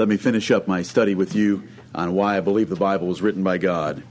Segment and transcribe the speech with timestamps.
[0.00, 1.62] let me finish up my study with you
[1.94, 4.02] on why I believe the Bible was written by God.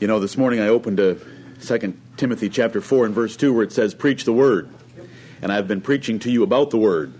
[0.00, 1.20] You know, this morning I opened to
[1.60, 4.68] 2 Timothy chapter 4 and verse 2 where it says, Preach the word.
[5.40, 7.14] And I've been preaching to you about the word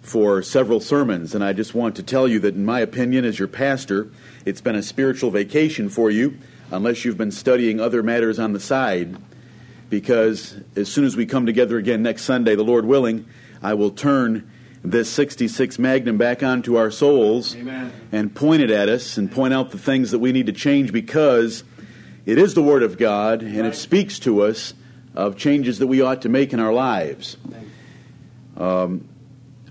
[0.00, 3.36] for several sermons, and I just want to tell you that, in my opinion, as
[3.36, 4.08] your pastor,
[4.44, 6.38] it's been a spiritual vacation for you,
[6.70, 9.16] unless you've been studying other matters on the side.
[9.90, 13.26] Because as soon as we come together again next Sunday, the Lord willing,
[13.60, 14.51] I will turn
[14.84, 17.92] this 66 Magnum back onto our souls Amen.
[18.10, 20.92] and point it at us and point out the things that we need to change
[20.92, 21.62] because
[22.26, 24.74] it is the Word of God and it speaks to us
[25.14, 27.36] of changes that we ought to make in our lives.
[28.56, 29.08] Um,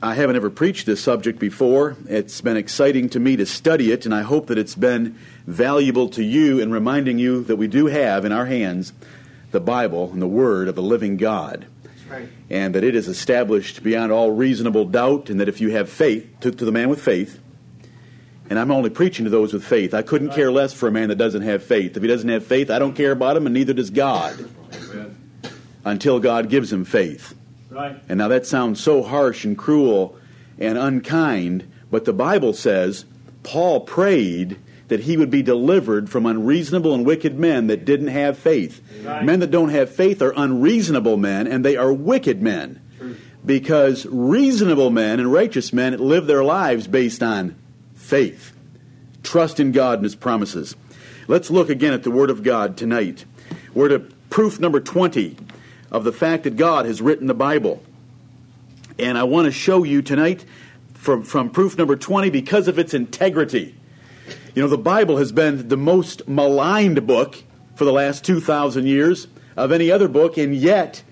[0.04, 1.96] I haven't ever preached this subject before.
[2.07, 5.16] It's been exciting to me to study it, and I hope that it's been
[5.46, 8.93] valuable to you in reminding you that we do have in our hands
[9.52, 11.68] the Bible and the Word of the living God.
[12.11, 12.27] Right.
[12.49, 16.27] And that it is established beyond all reasonable doubt, and that if you have faith,
[16.41, 17.39] to, to the man with faith,
[18.49, 19.93] and I'm only preaching to those with faith.
[19.93, 21.95] I couldn't care less for a man that doesn't have faith.
[21.95, 25.15] If he doesn't have faith, I don't care about him, and neither does God Amen.
[25.85, 27.34] until God gives him faith.
[27.70, 27.98] Right.
[28.09, 30.18] And now that sounds so harsh and cruel
[30.59, 33.05] and unkind, but the Bible says
[33.43, 34.59] Paul prayed
[34.91, 38.81] that he would be delivered from unreasonable and wicked men that didn't have faith.
[39.05, 39.23] Right.
[39.23, 42.81] Men that don't have faith are unreasonable men, and they are wicked men.
[42.97, 43.15] True.
[43.45, 47.55] Because reasonable men and righteous men live their lives based on
[47.95, 48.51] faith,
[49.23, 50.75] trust in God and His promises.
[51.29, 53.23] Let's look again at the Word of God tonight.
[53.73, 55.37] We're to proof number 20
[55.89, 57.81] of the fact that God has written the Bible.
[58.99, 60.43] And I want to show you tonight
[60.95, 63.77] from, from proof number 20 because of its integrity.
[64.53, 67.41] You know, the Bible has been the most maligned book
[67.75, 71.03] for the last 2,000 years of any other book, and yet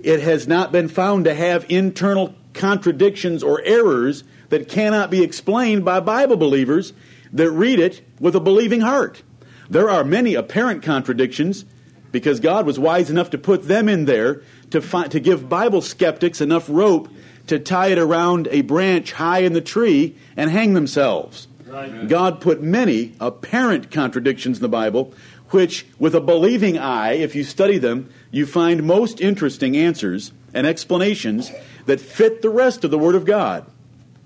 [0.00, 5.84] it has not been found to have internal contradictions or errors that cannot be explained
[5.84, 6.92] by Bible believers
[7.32, 9.22] that read it with a believing heart.
[9.70, 11.64] There are many apparent contradictions
[12.10, 16.40] because God was wise enough to put them in there to, to give Bible skeptics
[16.40, 17.08] enough rope
[17.46, 21.46] to tie it around a branch high in the tree and hang themselves.
[21.68, 22.08] Right.
[22.08, 25.12] God put many apparent contradictions in the Bible,
[25.50, 30.66] which, with a believing eye, if you study them, you find most interesting answers and
[30.66, 31.50] explanations
[31.86, 33.70] that fit the rest of the Word of God.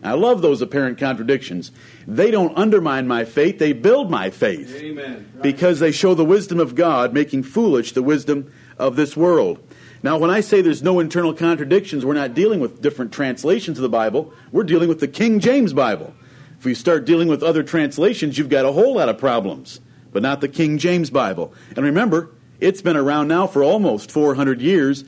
[0.02, 1.70] I love those apparent contradictions.
[2.08, 5.30] They don't undermine my faith, they build my faith Amen.
[5.34, 5.42] Right.
[5.42, 9.60] because they show the wisdom of God, making foolish the wisdom of this world.
[10.02, 13.82] Now, when I say there's no internal contradictions, we're not dealing with different translations of
[13.82, 14.32] the Bible.
[14.50, 16.12] We're dealing with the King James Bible.
[16.62, 19.80] If you start dealing with other translations, you've got a whole lot of problems,
[20.12, 21.52] but not the King James Bible.
[21.74, 22.30] And remember,
[22.60, 25.02] it's been around now for almost 400 years,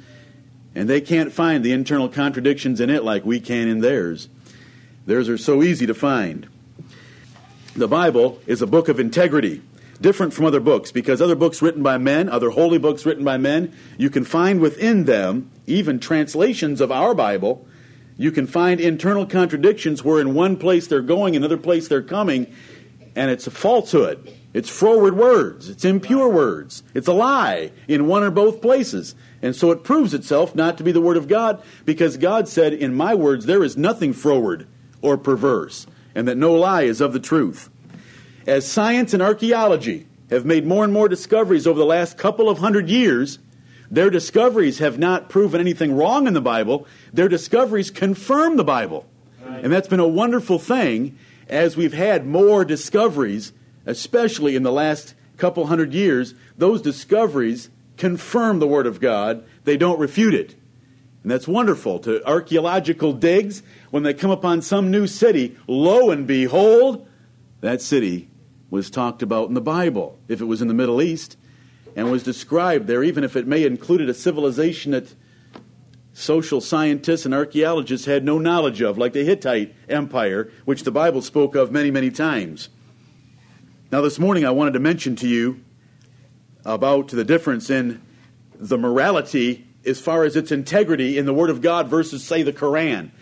[0.74, 4.28] and they can't find the internal contradictions in it like we can in theirs.
[5.06, 6.48] Theirs are so easy to find.
[7.76, 9.62] The Bible is a book of integrity,
[10.00, 13.36] different from other books, because other books written by men, other holy books written by
[13.36, 17.64] men, you can find within them, even translations of our Bible,
[18.16, 22.52] you can find internal contradictions where in one place they're going, another place they're coming,
[23.16, 24.32] and it's a falsehood.
[24.52, 25.68] It's froward words.
[25.68, 26.84] It's impure words.
[26.94, 29.16] It's a lie in one or both places.
[29.42, 32.72] And so it proves itself not to be the Word of God because God said,
[32.72, 34.68] In my words, there is nothing froward
[35.02, 37.68] or perverse, and that no lie is of the truth.
[38.46, 42.58] As science and archaeology have made more and more discoveries over the last couple of
[42.58, 43.40] hundred years,
[43.94, 46.86] their discoveries have not proven anything wrong in the Bible.
[47.12, 49.06] Their discoveries confirm the Bible.
[49.46, 51.16] And that's been a wonderful thing
[51.48, 53.52] as we've had more discoveries,
[53.86, 56.34] especially in the last couple hundred years.
[56.56, 60.56] Those discoveries confirm the Word of God, they don't refute it.
[61.22, 65.56] And that's wonderful to archaeological digs when they come upon some new city.
[65.66, 67.06] Lo and behold,
[67.60, 68.28] that city
[68.70, 71.38] was talked about in the Bible, if it was in the Middle East,
[71.96, 75.14] and was described there, even if it may included a civilization that
[76.12, 81.22] social scientists and archaeologists had no knowledge of, like the Hittite Empire, which the Bible
[81.22, 82.68] spoke of many, many times.
[83.90, 85.62] Now, this morning I wanted to mention to you
[86.64, 88.00] about the difference in
[88.58, 92.52] the morality as far as its integrity in the Word of God versus, say, the
[92.52, 93.12] Koran.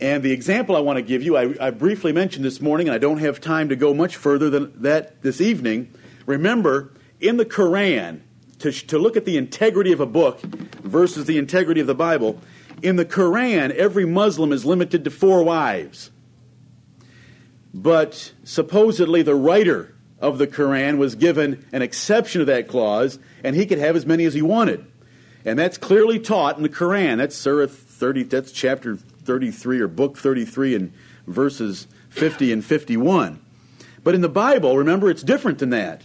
[0.00, 2.94] And the example I want to give you, I, I, briefly mentioned this morning, and
[2.94, 5.92] I don't have time to go much further than that this evening.
[6.24, 8.20] Remember, in the Quran,
[8.60, 12.40] to, to look at the integrity of a book versus the integrity of the Bible,
[12.82, 16.10] in the Quran, every Muslim is limited to four wives.
[17.72, 23.54] But supposedly the writer of the Quran was given an exception to that clause, and
[23.54, 24.86] he could have as many as he wanted.
[25.44, 27.18] And that's clearly taught in the Quran.
[27.18, 30.92] That's Surah 30, that's chapter 33 or book 33 and
[31.26, 33.40] verses 50 and 51.
[34.02, 36.02] But in the Bible, remember, it's different than that.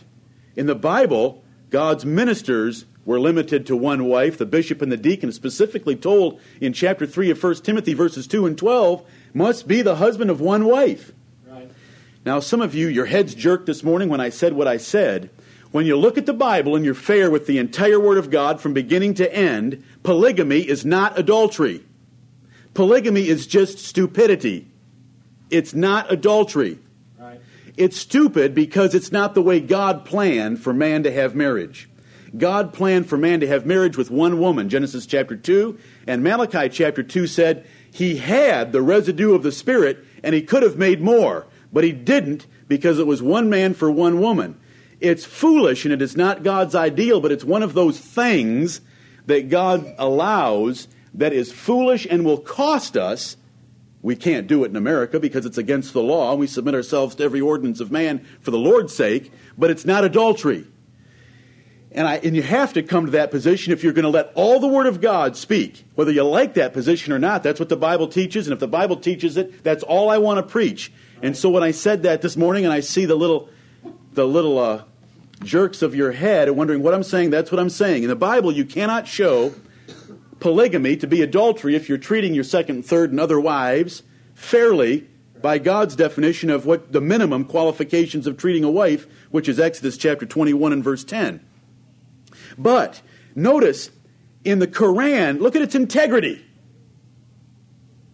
[0.55, 4.37] In the Bible, God's ministers were limited to one wife.
[4.37, 8.45] The bishop and the deacon, specifically told in chapter 3 of 1 Timothy, verses 2
[8.45, 11.11] and 12, must be the husband of one wife.
[11.47, 11.69] Right.
[12.25, 15.29] Now, some of you, your heads jerked this morning when I said what I said.
[15.71, 18.61] When you look at the Bible and you're fair with the entire Word of God
[18.61, 21.83] from beginning to end, polygamy is not adultery.
[22.73, 24.67] Polygamy is just stupidity.
[25.49, 26.79] It's not adultery.
[27.77, 31.89] It's stupid because it's not the way God planned for man to have marriage.
[32.37, 35.77] God planned for man to have marriage with one woman, Genesis chapter 2,
[36.07, 40.63] and Malachi chapter 2 said he had the residue of the Spirit and he could
[40.63, 44.59] have made more, but he didn't because it was one man for one woman.
[44.99, 48.81] It's foolish and it is not God's ideal, but it's one of those things
[49.27, 53.37] that God allows that is foolish and will cost us.
[54.05, 56.29] We can't do it in America because it's against the law.
[56.29, 59.83] and We submit ourselves to every ordinance of man for the Lord's sake, but it's
[59.83, 60.67] not adultery.
[61.91, 64.31] And, I, and you have to come to that position if you're going to let
[64.35, 65.85] all the Word of God speak.
[65.95, 68.45] Whether you like that position or not, that's what the Bible teaches.
[68.45, 70.93] And if the Bible teaches it, that's all I want to preach.
[71.23, 73.49] And so when I said that this morning and I see the little,
[74.13, 74.83] the little uh,
[75.43, 78.03] jerks of your head wondering what I'm saying, that's what I'm saying.
[78.03, 79.55] In the Bible, you cannot show
[80.45, 84.03] polygamy to be adultery if you're treating your second, third, and other wives
[84.35, 85.07] fairly
[85.41, 89.97] by God's definition of what the minimum qualifications of treating a wife, which is Exodus
[89.97, 91.43] chapter 21 and verse 10.
[92.59, 93.01] But
[93.33, 93.89] notice
[94.43, 96.45] in the Quran, look at its integrity.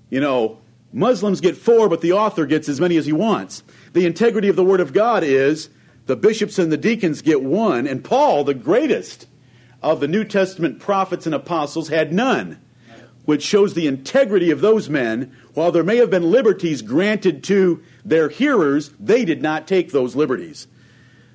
[0.10, 0.60] You know,
[0.94, 3.62] Muslims get four, but the author gets as many as he wants.
[3.92, 5.69] The integrity of the Word of God is
[6.06, 9.28] the bishops and the deacons get one, and Paul, the greatest
[9.81, 12.62] of the New Testament prophets and apostles, had none,
[13.25, 15.36] which shows the integrity of those men.
[15.54, 20.16] While there may have been liberties granted to their hearers, they did not take those
[20.16, 20.68] liberties.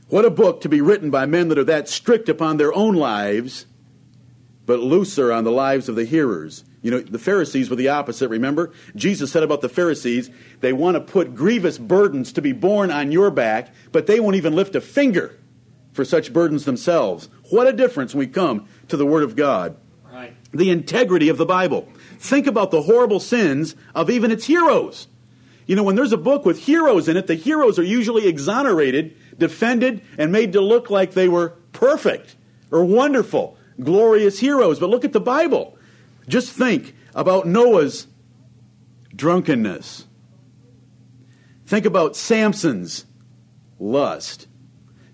[0.08, 2.94] What a book to be written by men that are that strict upon their own
[2.94, 3.66] lives,
[4.64, 6.64] but looser on the lives of the hearers.
[6.82, 8.72] You know, the Pharisees were the opposite, remember?
[8.94, 13.10] Jesus said about the Pharisees, they want to put grievous burdens to be borne on
[13.10, 15.36] your back, but they won't even lift a finger
[15.96, 17.28] for such burdens themselves.
[17.50, 19.76] What a difference when we come to the Word of God.
[20.12, 20.36] Right.
[20.52, 21.88] The integrity of the Bible.
[22.18, 25.08] Think about the horrible sins of even its heroes.
[25.66, 29.16] You know, when there's a book with heroes in it, the heroes are usually exonerated
[29.38, 32.36] defended and made to look like they were perfect
[32.70, 34.78] or wonderful, glorious heroes.
[34.78, 35.76] But look at the Bible.
[36.28, 38.06] Just think about Noah's
[39.14, 40.06] drunkenness.
[41.66, 43.06] Think about Samson's
[43.78, 44.46] lust.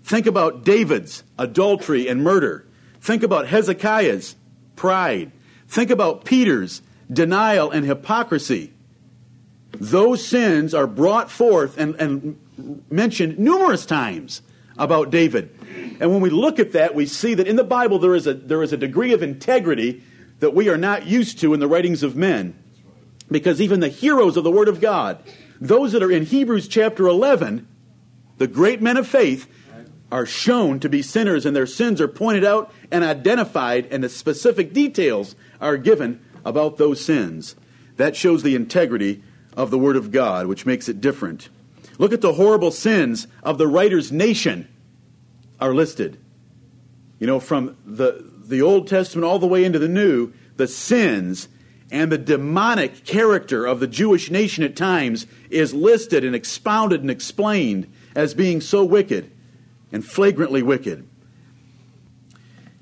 [0.03, 2.67] Think about David's adultery and murder.
[2.99, 4.35] Think about Hezekiah's
[4.75, 5.31] pride.
[5.67, 8.73] Think about Peter's denial and hypocrisy.
[9.71, 12.39] Those sins are brought forth and, and
[12.89, 14.41] mentioned numerous times
[14.77, 15.49] about David.
[15.99, 18.33] And when we look at that, we see that in the Bible there is a,
[18.33, 20.03] there is a degree of integrity
[20.39, 22.55] that we are not used to in the writings of men.
[23.31, 25.23] Because even the heroes of the Word of God,
[25.59, 27.67] those that are in Hebrews chapter 11,
[28.37, 29.47] the great men of faith,
[30.13, 34.09] are shown to be sinners and their sins are pointed out and identified, and the
[34.09, 37.55] specific details are given about those sins.
[37.97, 39.23] That shows the integrity
[39.57, 41.49] of the Word of God, which makes it different.
[41.97, 44.67] Look at the horrible sins of the writer's nation
[45.59, 46.19] are listed.
[47.17, 51.47] You know, from the, the Old Testament all the way into the New, the sins
[51.89, 57.09] and the demonic character of the Jewish nation at times is listed and expounded and
[57.09, 59.31] explained as being so wicked
[59.93, 61.07] and flagrantly wicked.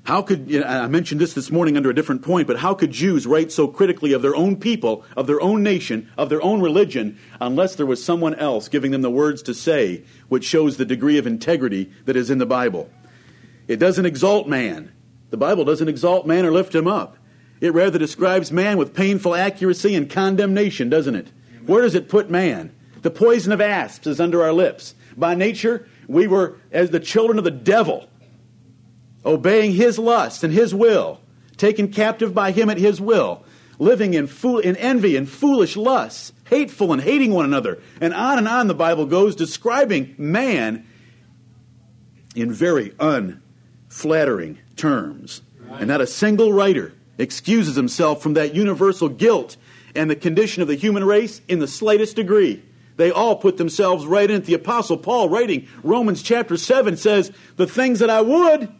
[0.04, 2.74] How could, you know, I mentioned this this morning under a different point, but how
[2.74, 6.42] could Jews write so critically of their own people, of their own nation, of their
[6.42, 10.76] own religion, unless there was someone else giving them the words to say, which shows
[10.76, 12.90] the degree of integrity that is in the Bible?
[13.68, 14.90] It doesn't exalt man.
[15.30, 17.16] The Bible doesn't exalt man or lift him up.
[17.60, 21.30] It rather describes man with painful accuracy and condemnation, doesn't it?
[21.64, 22.74] Where does it put man?
[23.02, 24.96] The poison of asps is under our lips.
[25.16, 28.08] By nature, we were as the children of the devil
[29.24, 31.20] obeying his lust and his will,
[31.56, 33.44] taken captive by him at his will,
[33.78, 37.80] living in, fool- in envy and foolish lusts, hateful and hating one another.
[38.00, 40.86] And on and on the Bible goes describing man
[42.34, 45.42] in very unflattering terms.
[45.70, 49.56] And not a single writer excuses himself from that universal guilt
[49.94, 52.62] and the condition of the human race in the slightest degree.
[53.02, 54.44] They all put themselves right in it.
[54.44, 58.72] The Apostle Paul, writing Romans chapter 7, says, The things that I would,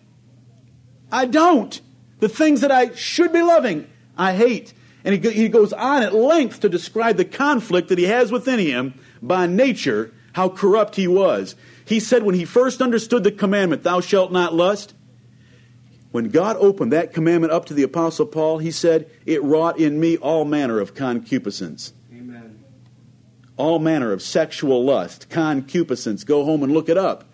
[1.11, 1.81] I don't.
[2.21, 4.75] The things that I should be loving, I hate.
[5.05, 8.61] And he, he goes on at length to describe the conflict that he has within
[8.61, 11.57] him by nature, how corrupt he was.
[11.85, 14.95] He said when he first understood the commandment, Thou shalt not lust,
[16.12, 19.99] when God opened that commandment up to the Apostle Paul, he said, It wrought in
[19.99, 21.93] me all manner of concupiscence.
[23.62, 26.25] All manner of sexual lust, concupiscence.
[26.25, 27.31] Go home and look it up.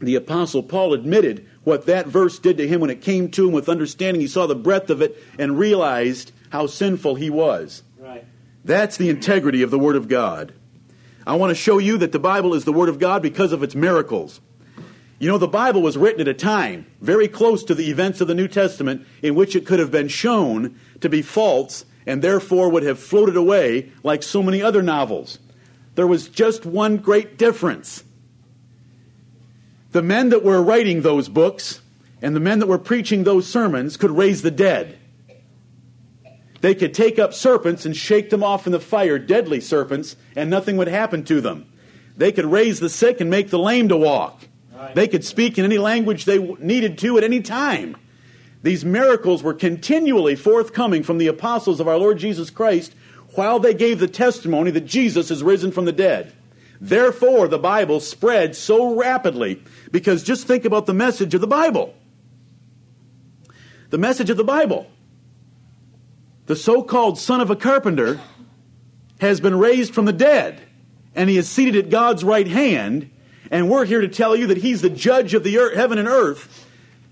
[0.00, 3.54] The Apostle Paul admitted what that verse did to him when it came to him
[3.54, 4.20] with understanding.
[4.20, 7.84] He saw the breadth of it and realized how sinful he was.
[7.98, 8.26] Right.
[8.66, 10.52] That's the integrity of the Word of God.
[11.26, 13.62] I want to show you that the Bible is the Word of God because of
[13.62, 14.42] its miracles.
[15.18, 18.28] You know, the Bible was written at a time very close to the events of
[18.28, 22.70] the New Testament in which it could have been shown to be false and therefore
[22.70, 25.38] would have floated away like so many other novels.
[25.94, 28.02] There was just one great difference.
[29.92, 31.82] The men that were writing those books
[32.22, 34.98] and the men that were preaching those sermons could raise the dead.
[36.62, 40.48] They could take up serpents and shake them off in the fire, deadly serpents, and
[40.48, 41.70] nothing would happen to them.
[42.16, 44.48] They could raise the sick and make the lame to walk.
[44.94, 47.96] They could speak in any language they needed to at any time.
[48.62, 52.94] These miracles were continually forthcoming from the apostles of our Lord Jesus Christ
[53.34, 56.32] while they gave the testimony that Jesus is risen from the dead.
[56.80, 61.94] Therefore, the Bible spread so rapidly because just think about the message of the Bible.
[63.90, 64.90] The message of the Bible.
[66.46, 68.20] The so called son of a carpenter
[69.20, 70.60] has been raised from the dead,
[71.14, 73.10] and he is seated at God's right hand
[73.50, 76.08] and we're here to tell you that He's the judge of the earth, heaven and
[76.08, 76.66] earth.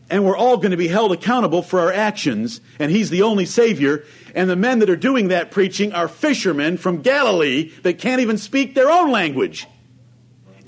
[0.08, 2.60] And we're all going to be held accountable for our actions.
[2.78, 4.04] And He's the only Savior.
[4.34, 8.38] And the men that are doing that preaching are fishermen from Galilee that can't even
[8.38, 9.66] speak their own language.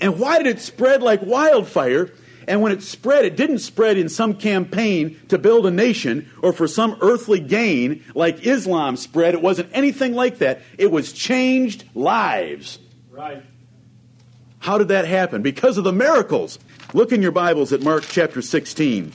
[0.01, 2.11] And why did it spread like wildfire?
[2.47, 6.51] And when it spread, it didn't spread in some campaign to build a nation or
[6.51, 9.35] for some earthly gain like Islam spread.
[9.35, 10.61] It wasn't anything like that.
[10.77, 12.79] It was changed lives.
[13.11, 13.43] Right.
[14.57, 15.43] How did that happen?
[15.43, 16.57] Because of the miracles.
[16.93, 19.13] Look in your Bibles at Mark chapter 16.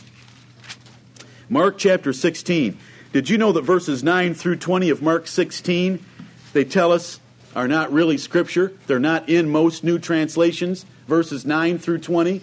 [1.48, 2.78] Mark chapter 16.
[3.12, 6.04] Did you know that verses 9 through 20 of Mark 16,
[6.52, 7.20] they tell us,
[7.54, 8.72] are not really Scripture?
[8.86, 12.40] They're not in most new translations, verses 9 through 20.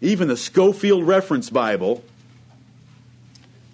[0.00, 2.04] Even the Scofield Reference Bible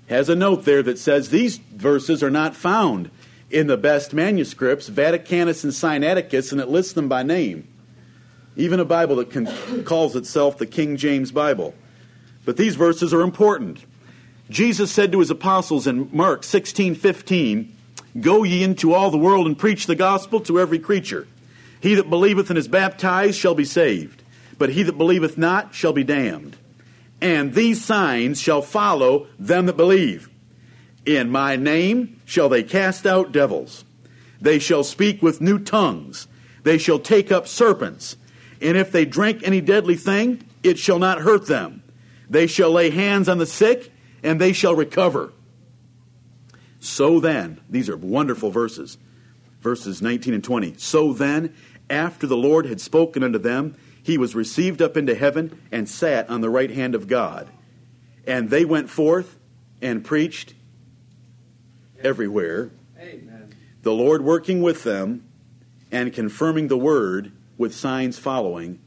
[0.09, 3.11] has a note there that says these verses are not found
[3.51, 7.67] in the best manuscripts, Vaticanus and Sinaiticus, and it lists them by name
[8.57, 11.75] even a Bible that calls itself the King James Bible.
[12.45, 13.85] But these verses are important.
[14.49, 17.77] Jesus said to his apostles in Mark 16 15,
[18.21, 21.29] Go ye into all the world and preach the gospel to every creature.
[21.81, 24.23] He that believeth and is baptized shall be saved,
[24.59, 26.57] but he that believeth not shall be damned.
[27.21, 30.29] And these signs shall follow them that believe.
[31.07, 33.85] In my name shall they cast out devils.
[34.41, 36.27] They shall speak with new tongues.
[36.63, 38.17] They shall take up serpents.
[38.61, 41.83] And if they drink any deadly thing, it shall not hurt them.
[42.31, 45.33] They shall lay hands on the sick, and they shall recover.
[46.79, 48.97] So then, these are wonderful verses,
[49.61, 50.75] verses 19 and 20.
[50.79, 51.55] So then,
[51.91, 56.31] after the Lord had spoken unto them, he was received up into heaven and sat
[56.31, 57.51] on the right hand of God.
[58.27, 59.37] And they went forth
[59.83, 60.55] and preached
[61.99, 63.55] everywhere, Amen.
[63.83, 65.27] the Lord working with them
[65.91, 68.79] and confirming the word with signs following.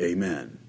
[0.00, 0.61] Amen.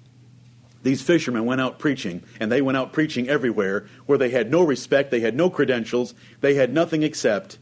[0.84, 4.62] These fishermen went out preaching, and they went out preaching everywhere where they had no
[4.62, 7.58] respect, they had no credentials, they had nothing except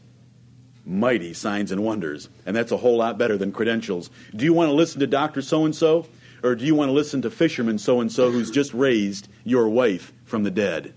[0.85, 2.27] mighty signs and wonders.
[2.45, 4.09] And that's a whole lot better than credentials.
[4.35, 5.41] Do you want to listen to Dr.
[5.41, 6.05] So and so?
[6.43, 9.69] Or do you want to listen to fisherman so and so who's just raised your
[9.69, 10.93] wife from the dead?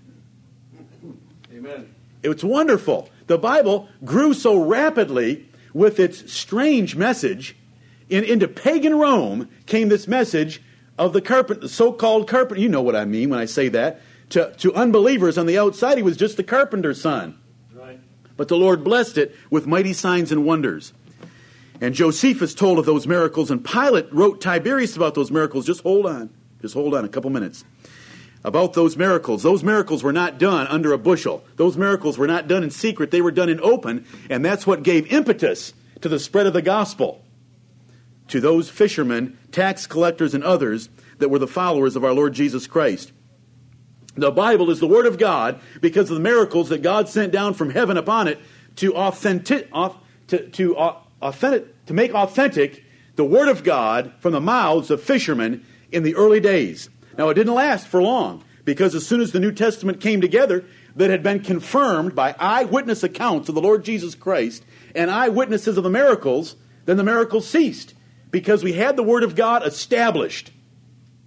[1.53, 1.95] Amen.
[2.21, 3.09] It's wonderful.
[3.27, 7.55] The Bible grew so rapidly with its strange message
[8.09, 10.61] in, into pagan Rome came this message
[10.97, 12.61] of the carpenter, so-called carpenter.
[12.61, 14.01] You know what I mean when I say that.
[14.31, 17.39] To, to unbelievers on the outside, he was just the carpenter's son.
[17.73, 17.99] Right.
[18.35, 20.91] But the Lord blessed it with mighty signs and wonders.
[21.79, 25.65] And Josephus told of those miracles, and Pilate wrote Tiberius about those miracles.
[25.65, 26.29] Just hold on.
[26.61, 27.63] Just hold on a couple minutes.
[28.43, 29.43] About those miracles.
[29.43, 31.45] Those miracles were not done under a bushel.
[31.55, 33.11] Those miracles were not done in secret.
[33.11, 36.61] They were done in open, and that's what gave impetus to the spread of the
[36.61, 37.21] gospel
[38.27, 42.67] to those fishermen, tax collectors, and others that were the followers of our Lord Jesus
[42.67, 43.11] Christ.
[44.15, 47.53] The Bible is the Word of God because of the miracles that God sent down
[47.53, 48.39] from heaven upon it
[48.77, 49.71] to authentic,
[50.27, 50.75] to, to,
[51.21, 52.83] authentic, to make authentic
[53.15, 56.89] the Word of God from the mouths of fishermen in the early days.
[57.17, 60.65] Now, it didn't last for long because as soon as the New Testament came together,
[60.97, 64.65] that had been confirmed by eyewitness accounts of the Lord Jesus Christ
[64.95, 66.55] and eyewitnesses of the miracles,
[66.85, 67.93] then the miracles ceased
[68.39, 70.51] because we had the Word of God established.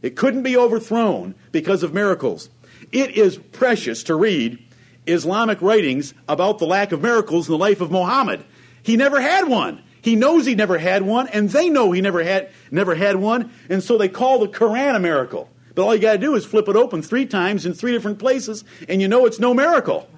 [0.01, 2.49] It couldn't be overthrown because of miracles.
[2.93, 4.65] It is precious to read
[5.09, 8.45] Islamic writings about the lack of miracles in the life of Muhammad.
[8.85, 9.83] He never had one.
[10.03, 13.53] He knows he never had one, and they know he never had never had one,
[13.69, 15.51] and so they call the Quran a miracle.
[15.75, 18.21] But all you got to do is flip it open three times in three different
[18.21, 20.09] places, and you know it's no miracle.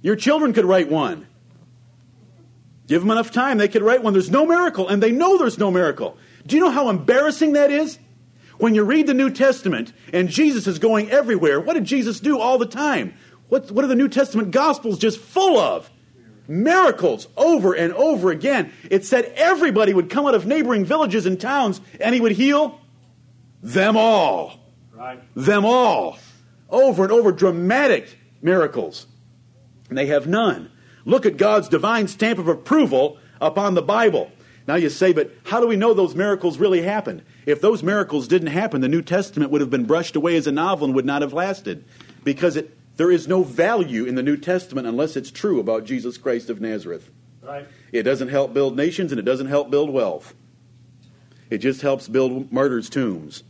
[0.00, 1.26] Your children could write one.
[2.92, 4.12] Give them enough time, they could write one.
[4.12, 6.18] There's no miracle, and they know there's no miracle.
[6.46, 7.98] Do you know how embarrassing that is?
[8.58, 12.38] When you read the New Testament and Jesus is going everywhere, what did Jesus do
[12.38, 13.14] all the time?
[13.48, 15.90] What, what are the New Testament Gospels just full of?
[16.46, 18.70] Miracles over and over again.
[18.90, 22.78] It said everybody would come out of neighboring villages and towns and he would heal
[23.62, 24.60] them all.
[24.92, 25.18] Right.
[25.34, 26.18] Them all.
[26.68, 29.06] Over and over, dramatic miracles.
[29.88, 30.70] And they have none.
[31.04, 34.30] Look at God's divine stamp of approval upon the Bible.
[34.66, 37.22] Now you say, but how do we know those miracles really happened?
[37.46, 40.52] If those miracles didn't happen, the New Testament would have been brushed away as a
[40.52, 41.84] novel and would not have lasted.
[42.22, 46.16] Because it, there is no value in the New Testament unless it's true about Jesus
[46.16, 47.10] Christ of Nazareth.
[47.42, 47.66] Right.
[47.90, 50.34] It doesn't help build nations and it doesn't help build wealth.
[51.50, 53.42] It just helps build martyrs' tombs.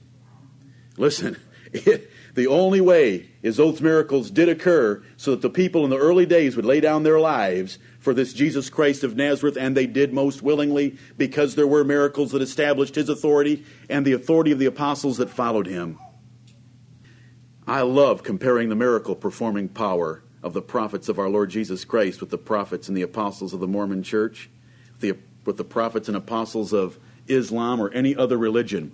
[0.97, 1.37] Listen,
[1.73, 5.99] it, the only way is those miracles did occur so that the people in the
[5.99, 9.87] early days would lay down their lives for this Jesus Christ of Nazareth, and they
[9.87, 14.59] did most willingly because there were miracles that established his authority and the authority of
[14.59, 15.99] the apostles that followed him.
[17.67, 22.21] I love comparing the miracle performing power of the prophets of our Lord Jesus Christ
[22.21, 24.51] with the prophets and the apostles of the Mormon church,
[25.01, 26.99] with the prophets and apostles of
[27.29, 28.93] Islam or any other religion.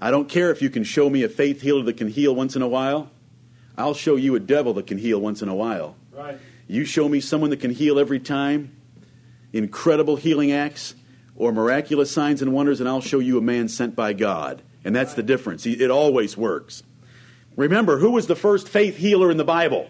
[0.00, 2.54] I don't care if you can show me a faith healer that can heal once
[2.54, 3.10] in a while.
[3.76, 5.96] I'll show you a devil that can heal once in a while.
[6.12, 6.38] Right.
[6.66, 8.76] You show me someone that can heal every time,
[9.52, 10.94] incredible healing acts,
[11.34, 14.62] or miraculous signs and wonders, and I'll show you a man sent by God.
[14.84, 15.66] And that's the difference.
[15.66, 16.82] It always works.
[17.56, 19.88] Remember, who was the first faith healer in the Bible?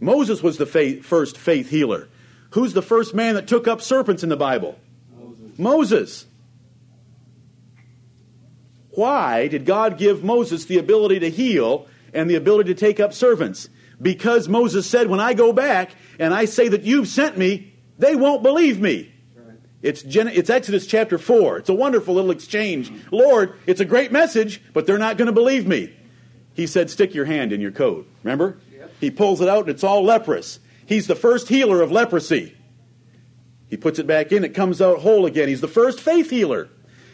[0.00, 2.08] Moses was the faith, first faith healer.
[2.50, 4.78] Who's the first man that took up serpents in the Bible?
[5.18, 5.58] Moses.
[5.58, 6.26] Moses.
[8.96, 13.12] Why did God give Moses the ability to heal and the ability to take up
[13.12, 13.68] servants?
[14.00, 18.16] Because Moses said, When I go back and I say that you've sent me, they
[18.16, 19.12] won't believe me.
[19.82, 21.58] It's, Gen- it's Exodus chapter 4.
[21.58, 22.90] It's a wonderful little exchange.
[23.12, 25.94] Lord, it's a great message, but they're not going to believe me.
[26.54, 28.08] He said, Stick your hand in your coat.
[28.22, 28.58] Remember?
[28.72, 28.92] Yep.
[28.98, 30.58] He pulls it out and it's all leprous.
[30.86, 32.56] He's the first healer of leprosy.
[33.68, 35.48] He puts it back in, it comes out whole again.
[35.48, 36.70] He's the first faith healer.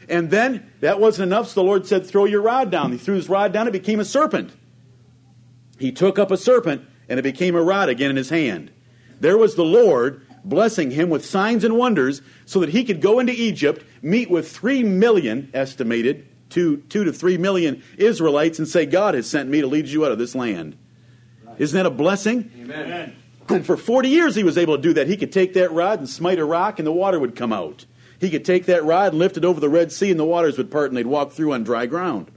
[0.09, 2.93] And then that wasn't enough, so the Lord said, Throw your rod down.
[2.93, 4.53] He threw his rod down, it became a serpent.
[5.79, 8.71] He took up a serpent, and it became a rod again in his hand.
[9.21, 13.19] There was the Lord blessing him with signs and wonders so that he could go
[13.19, 18.87] into Egypt, meet with three million, estimated, two, two to three million Israelites, and say,
[18.87, 20.77] God has sent me to lead you out of this land.
[21.59, 22.51] Isn't that a blessing?
[22.61, 23.17] Amen.
[23.49, 25.07] And for 40 years he was able to do that.
[25.07, 27.87] He could take that rod and smite a rock, and the water would come out.
[28.23, 30.57] He could take that rod and lift it over the Red Sea, and the waters
[30.57, 32.31] would part, and they'd walk through on dry ground.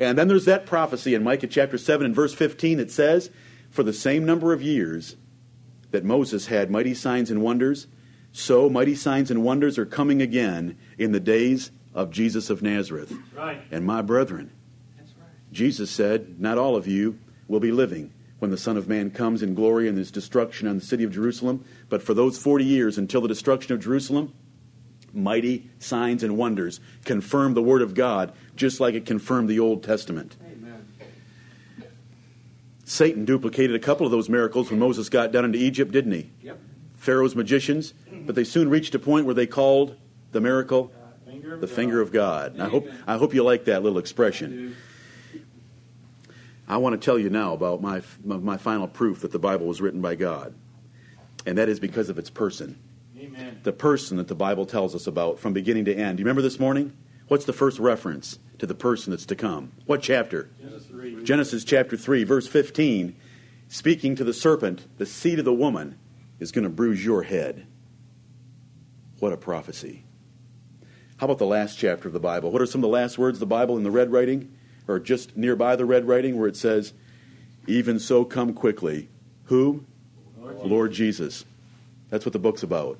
[0.00, 3.30] And then there's that prophecy in Micah chapter 7 and verse 15 it says,
[3.70, 5.14] For the same number of years
[5.92, 7.86] that Moses had mighty signs and wonders,
[8.32, 13.12] so mighty signs and wonders are coming again in the days of Jesus of Nazareth.
[13.32, 13.62] Right.
[13.70, 14.50] And my brethren,
[14.98, 15.06] right.
[15.52, 19.44] Jesus said, Not all of you will be living when the Son of Man comes
[19.44, 22.98] in glory and his destruction on the city of Jerusalem, but for those 40 years
[22.98, 24.32] until the destruction of Jerusalem,
[25.12, 29.82] mighty signs and wonders confirm the Word of God, just like it confirmed the Old
[29.82, 30.36] Testament.
[30.44, 30.86] Amen.
[32.84, 36.30] Satan duplicated a couple of those miracles when Moses got down into Egypt, didn't he?
[36.42, 36.58] Yep.
[36.96, 37.94] Pharaoh's magicians,
[38.26, 39.96] but they soon reached a point where they called
[40.32, 42.60] the miracle uh, finger the finger of God.
[42.60, 44.76] I hope, I hope you like that little expression.
[46.68, 49.66] I, I want to tell you now about my, my final proof that the Bible
[49.66, 50.54] was written by God,
[51.46, 52.78] and that is because of its person.
[53.20, 53.60] Amen.
[53.62, 56.16] the person that the Bible tells us about from beginning to end.
[56.16, 56.96] Do you remember this morning?
[57.28, 59.72] What's the first reference to the person that's to come?
[59.86, 60.50] What chapter?
[60.60, 63.14] Genesis, Genesis chapter 3, verse 15.
[63.68, 65.96] Speaking to the serpent, the seed of the woman
[66.40, 67.66] is going to bruise your head.
[69.20, 70.04] What a prophecy.
[71.18, 72.50] How about the last chapter of the Bible?
[72.50, 74.50] What are some of the last words of the Bible in the red writing?
[74.88, 76.94] Or just nearby the red writing where it says,
[77.66, 79.08] Even so come quickly.
[79.44, 79.84] Who?
[80.36, 80.70] Lord Jesus.
[80.70, 81.44] Lord Jesus.
[82.08, 82.98] That's what the book's about.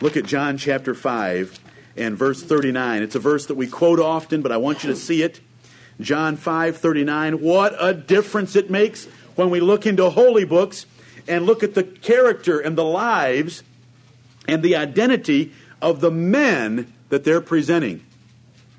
[0.00, 1.60] Look at John chapter 5
[1.96, 3.02] and verse 39.
[3.02, 5.40] It's a verse that we quote often, but I want you to see it.
[6.00, 7.40] John 5 39.
[7.40, 10.86] What a difference it makes when we look into holy books
[11.28, 13.62] and look at the character and the lives
[14.48, 18.04] and the identity of the men that they're presenting.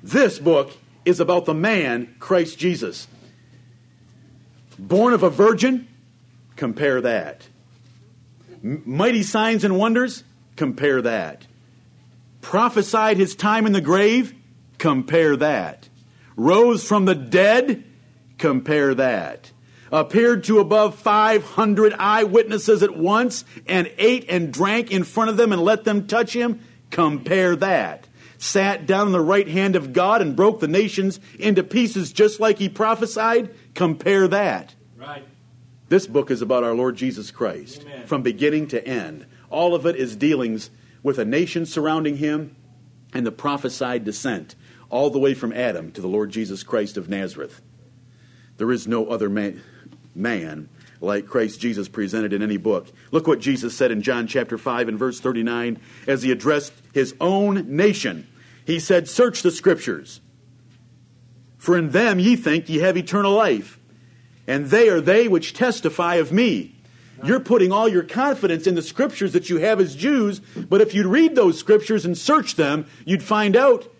[0.02, 3.08] This book is about the man, Christ Jesus.
[4.78, 5.88] Born of a virgin,
[6.56, 7.48] compare that.
[8.62, 10.24] Mighty signs and wonders,
[10.56, 11.46] compare that.
[12.40, 14.34] Prophesied his time in the grave,
[14.78, 15.88] compare that.
[16.36, 17.84] Rose from the dead,
[18.38, 19.50] compare that.
[19.92, 25.52] Appeared to above 500 eyewitnesses at once and ate and drank in front of them
[25.52, 28.06] and let them touch him, compare that.
[28.38, 32.40] Sat down on the right hand of God and broke the nations into pieces just
[32.40, 34.74] like he prophesied, compare that.
[34.96, 35.24] Right.
[35.88, 38.06] This book is about our Lord Jesus Christ Amen.
[38.06, 39.24] from beginning to end.
[39.50, 40.70] All of it is dealings
[41.02, 42.56] with a nation surrounding him
[43.12, 44.54] and the prophesied descent,
[44.90, 47.60] all the way from Adam to the Lord Jesus Christ of Nazareth.
[48.56, 49.62] There is no other man,
[50.14, 50.68] man
[51.00, 52.88] like Christ Jesus presented in any book.
[53.10, 57.14] Look what Jesus said in John chapter 5 and verse 39 as he addressed his
[57.20, 58.26] own nation.
[58.64, 60.20] He said, Search the scriptures,
[61.58, 63.78] for in them ye think ye have eternal life
[64.46, 66.75] and they are they which testify of me.
[67.24, 70.94] You're putting all your confidence in the scriptures that you have as Jews, but if
[70.94, 73.92] you'd read those scriptures and search them, you'd find out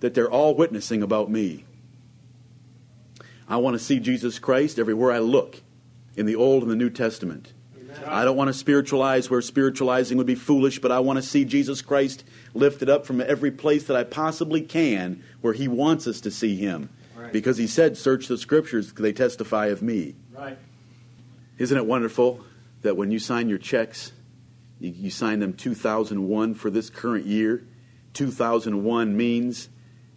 [0.00, 1.64] that they're all witnessing about me.
[3.48, 5.62] I want to see Jesus Christ everywhere I look
[6.16, 7.52] in the Old and the New Testament.
[8.06, 11.44] I don't want to spiritualize where spiritualizing would be foolish, but I want to see
[11.44, 16.20] Jesus Christ lifted up from every place that I possibly can where He wants us
[16.22, 16.90] to see Him.
[17.16, 17.32] Right.
[17.32, 20.14] Because He said, Search the Scriptures, they testify of me.
[20.32, 20.58] Right.
[21.58, 22.44] Isn't it wonderful
[22.82, 24.12] that when you sign your checks,
[24.78, 27.66] you, you sign them 2001 for this current year?
[28.14, 29.68] 2001 means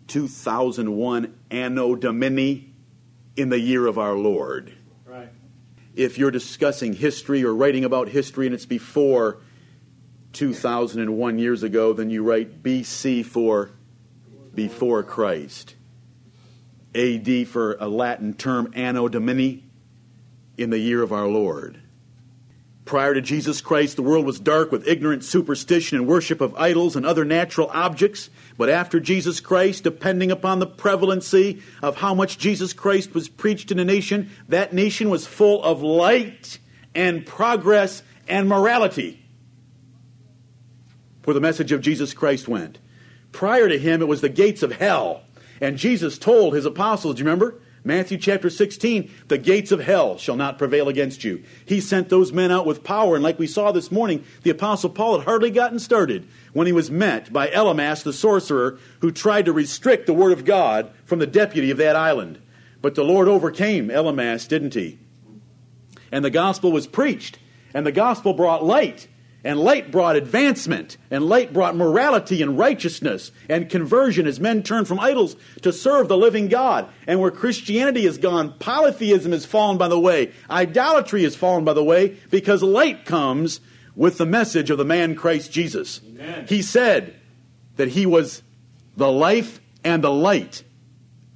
[0.07, 2.73] 2001 Anno Domini
[3.35, 4.71] in the year of our Lord.
[5.05, 5.29] Right.
[5.95, 9.39] If you're discussing history or writing about history and it's before
[10.33, 13.71] 2001 years ago, then you write BC for
[14.53, 15.75] before Christ.
[16.93, 19.63] AD for a Latin term, Anno Domini,
[20.61, 21.81] in the year of our Lord.
[22.83, 26.95] Prior to Jesus Christ, the world was dark with ignorant superstition and worship of idols
[26.95, 28.29] and other natural objects.
[28.57, 33.71] But after Jesus Christ, depending upon the prevalency of how much Jesus Christ was preached
[33.71, 36.57] in a nation, that nation was full of light
[36.93, 39.23] and progress and morality.
[41.23, 42.79] Where the message of Jesus Christ went.
[43.31, 45.21] Prior to him, it was the gates of hell.
[45.61, 47.61] And Jesus told his apostles, do you remember?
[47.83, 51.43] Matthew chapter 16, the gates of hell shall not prevail against you.
[51.65, 54.91] He sent those men out with power, and like we saw this morning, the apostle
[54.91, 59.45] Paul had hardly gotten started when he was met by Elymas the sorcerer, who tried
[59.45, 62.39] to restrict the word of God from the deputy of that island.
[62.83, 64.99] But the Lord overcame Elymas, didn't he?
[66.11, 67.39] And the gospel was preached,
[67.73, 69.07] and the gospel brought light,
[69.43, 74.87] and light brought advancement, and light brought morality and righteousness and conversion as men turned
[74.87, 76.87] from idols to serve the living God.
[77.07, 81.73] And where Christianity has gone, polytheism has fallen by the way, idolatry has fallen by
[81.73, 83.61] the way, because light comes
[83.95, 86.01] with the message of the man Christ Jesus.
[86.07, 86.45] Amen.
[86.47, 87.19] He said
[87.77, 88.43] that he was
[88.95, 90.63] the life and the light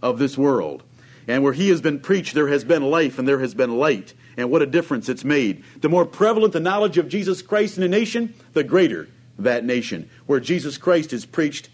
[0.01, 0.83] of this world.
[1.27, 4.13] And where he has been preached, there has been life and there has been light.
[4.37, 5.63] And what a difference it's made.
[5.81, 9.07] The more prevalent the knowledge of Jesus Christ in a nation, the greater
[9.39, 10.09] that nation.
[10.25, 11.69] Where Jesus Christ is preached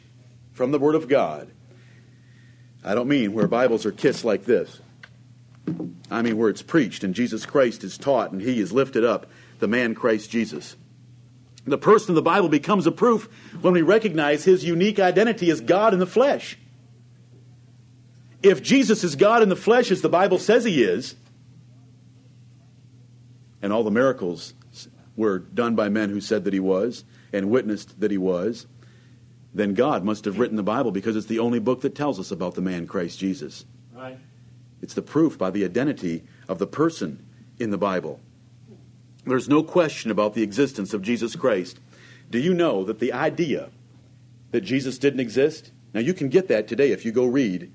[0.54, 1.50] from the Word of God.
[2.84, 4.80] I don't mean where Bibles are kissed like this.
[6.10, 9.28] I mean where it's preached and Jesus Christ is taught and he is lifted up,
[9.60, 10.76] the man Christ Jesus.
[11.66, 13.30] The person of the Bible becomes a proof
[13.62, 16.58] when we recognize his unique identity as God in the flesh.
[18.42, 21.16] If Jesus is God in the flesh, as the Bible says he is,
[23.62, 24.54] and all the miracles
[25.16, 28.68] were done by men who said that he was and witnessed that he was,
[29.54, 32.32] then God must have written the Bible because it's the only book that tells us
[32.32, 33.66] about the man Christ Jesus.
[33.94, 34.18] Right.
[34.82, 37.26] It's the proof by the identity of the person
[37.60, 38.20] in the Bible.
[39.26, 41.80] There's no question about the existence of Jesus Christ.
[42.30, 43.70] Do you know that the idea
[44.52, 45.72] that Jesus didn't exist?
[45.94, 47.72] Now, you can get that today if you go read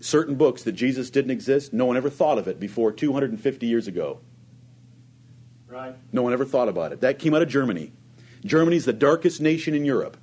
[0.00, 1.72] certain books that Jesus didn't exist.
[1.72, 4.20] No one ever thought of it before 250 years ago.
[5.72, 5.94] Right.
[6.12, 7.00] No one ever thought about it.
[7.00, 7.92] That came out of Germany.
[8.44, 10.18] Germany's the darkest nation in Europe.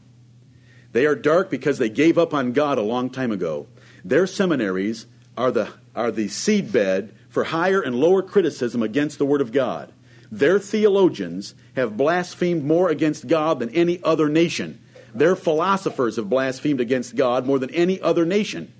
[0.92, 3.66] They are dark because they gave up on God a long time ago.
[4.06, 9.42] Their seminaries are the, are the seedbed for higher and lower criticism against the Word
[9.42, 9.92] of God.
[10.32, 14.80] Their theologians have blasphemed more against God than any other nation.
[15.16, 18.72] Their philosophers have blasphemed against God more than any other nation.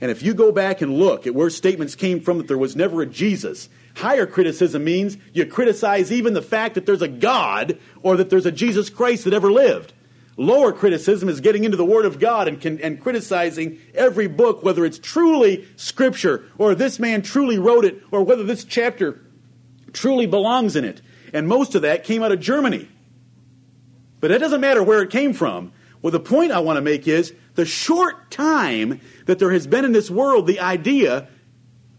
[0.00, 2.76] And if you go back and look at where statements came from that there was
[2.76, 7.78] never a Jesus, Higher criticism means you criticize even the fact that there's a God
[8.02, 9.94] or that there's a Jesus Christ that ever lived.
[10.36, 14.84] Lower criticism is getting into the Word of God and, and criticizing every book, whether
[14.84, 19.24] it's truly Scripture or this man truly wrote it or whether this chapter
[19.94, 21.00] truly belongs in it.
[21.32, 22.86] And most of that came out of Germany.
[24.20, 25.72] But it doesn't matter where it came from.
[26.02, 29.86] Well, the point I want to make is the short time that there has been
[29.86, 31.28] in this world the idea,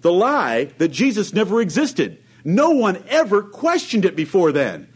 [0.08, 2.24] the lie, that Jesus never existed.
[2.46, 4.88] No one ever questioned it before then.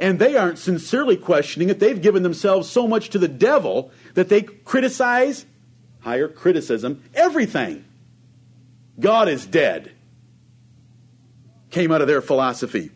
[0.00, 1.78] And they aren't sincerely questioning it.
[1.78, 5.44] They've given themselves so much to the devil that they criticize,
[6.00, 7.84] higher criticism, everything.
[8.98, 9.92] God is dead.
[11.70, 12.90] Came out of their philosophy.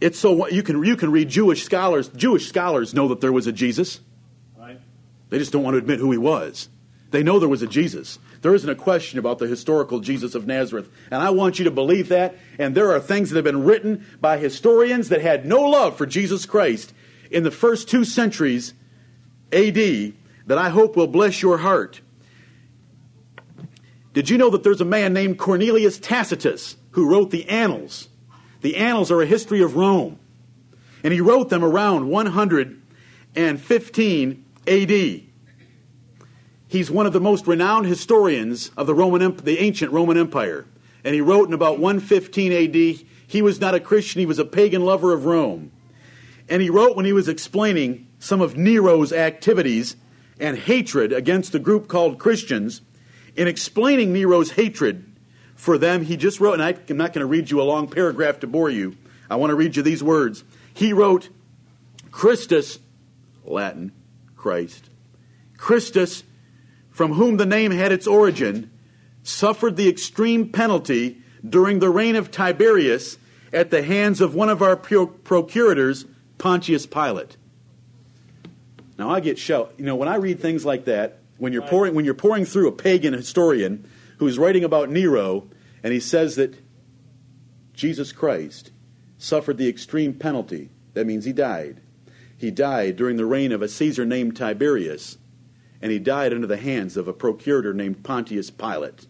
[0.00, 2.08] It's so you can you can read Jewish scholars.
[2.08, 4.00] Jewish scholars know that there was a Jesus.
[4.58, 4.80] Right.
[5.30, 6.68] They just don't want to admit who he was.
[7.12, 8.18] They know there was a Jesus.
[8.46, 10.88] There isn't a question about the historical Jesus of Nazareth.
[11.10, 12.36] And I want you to believe that.
[12.60, 16.06] And there are things that have been written by historians that had no love for
[16.06, 16.94] Jesus Christ
[17.28, 18.72] in the first two centuries
[19.50, 19.74] AD
[20.46, 22.00] that I hope will bless your heart.
[24.12, 28.08] Did you know that there's a man named Cornelius Tacitus who wrote the Annals?
[28.60, 30.20] The Annals are a history of Rome.
[31.02, 35.25] And he wrote them around 115 AD.
[36.68, 40.66] He's one of the most renowned historians of the Roman the ancient Roman Empire.
[41.04, 43.06] And he wrote in about 115 AD.
[43.28, 45.70] He was not a Christian, he was a pagan lover of Rome.
[46.48, 49.96] And he wrote when he was explaining some of Nero's activities
[50.38, 52.82] and hatred against the group called Christians.
[53.36, 55.04] In explaining Nero's hatred
[55.54, 58.40] for them, he just wrote, and I'm not going to read you a long paragraph
[58.40, 58.96] to bore you.
[59.28, 60.44] I want to read you these words.
[60.72, 61.28] He wrote,
[62.10, 62.78] Christus,
[63.44, 63.92] Latin,
[64.36, 64.88] Christ,
[65.56, 66.22] Christus
[66.96, 68.70] from whom the name had its origin,
[69.22, 73.18] suffered the extreme penalty during the reign of Tiberius
[73.52, 76.06] at the hands of one of our procurators,
[76.38, 77.36] Pontius Pilate.
[78.98, 79.68] Now I get shell.
[79.76, 82.68] You know, when I read things like that, when you're pouring when you're pouring through
[82.68, 85.48] a pagan historian who's writing about Nero,
[85.82, 86.56] and he says that
[87.74, 88.70] Jesus Christ
[89.18, 90.70] suffered the extreme penalty.
[90.94, 91.82] That means he died.
[92.38, 95.18] He died during the reign of a Caesar named Tiberius
[95.86, 99.06] and he died under the hands of a procurator named Pontius Pilate.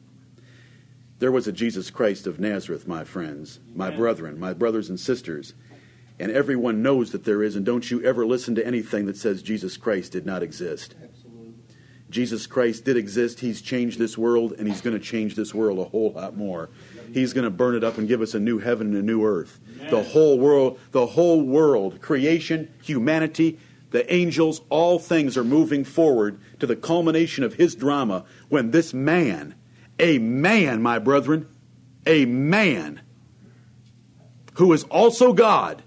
[1.21, 3.99] There was a Jesus Christ of Nazareth, my friends, my Amen.
[3.99, 5.55] brethren, my brothers and sisters.
[6.21, 9.41] And everyone knows that there is, and don't you ever listen to anything that says
[9.41, 10.95] Jesus Christ did not exist.
[11.03, 11.55] Absolutely.
[12.11, 13.41] Jesus Christ did exist.
[13.41, 16.69] He's changed this world, and He's going to change this world a whole lot more.
[17.11, 19.25] He's going to burn it up and give us a new heaven and a new
[19.25, 19.61] earth.
[19.79, 19.91] Amen.
[19.91, 23.59] The whole world, the whole world, creation, humanity,
[23.97, 28.93] the angels, all things are moving forward to the culmination of his drama when this
[28.93, 29.55] man,
[29.99, 31.49] a man, my brethren,
[32.05, 33.01] a man
[34.57, 35.83] who is also God,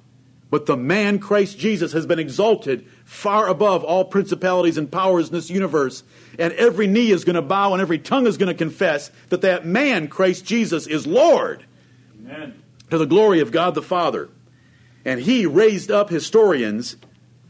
[0.50, 5.36] but the man Christ Jesus has been exalted far above all principalities and powers in
[5.36, 6.02] this universe.
[6.40, 9.42] And every knee is going to bow and every tongue is going to confess that
[9.42, 11.64] that man, Christ Jesus, is Lord.
[12.26, 12.60] Amen.
[12.90, 14.30] To the glory of God the Father.
[15.06, 16.96] And he raised up historians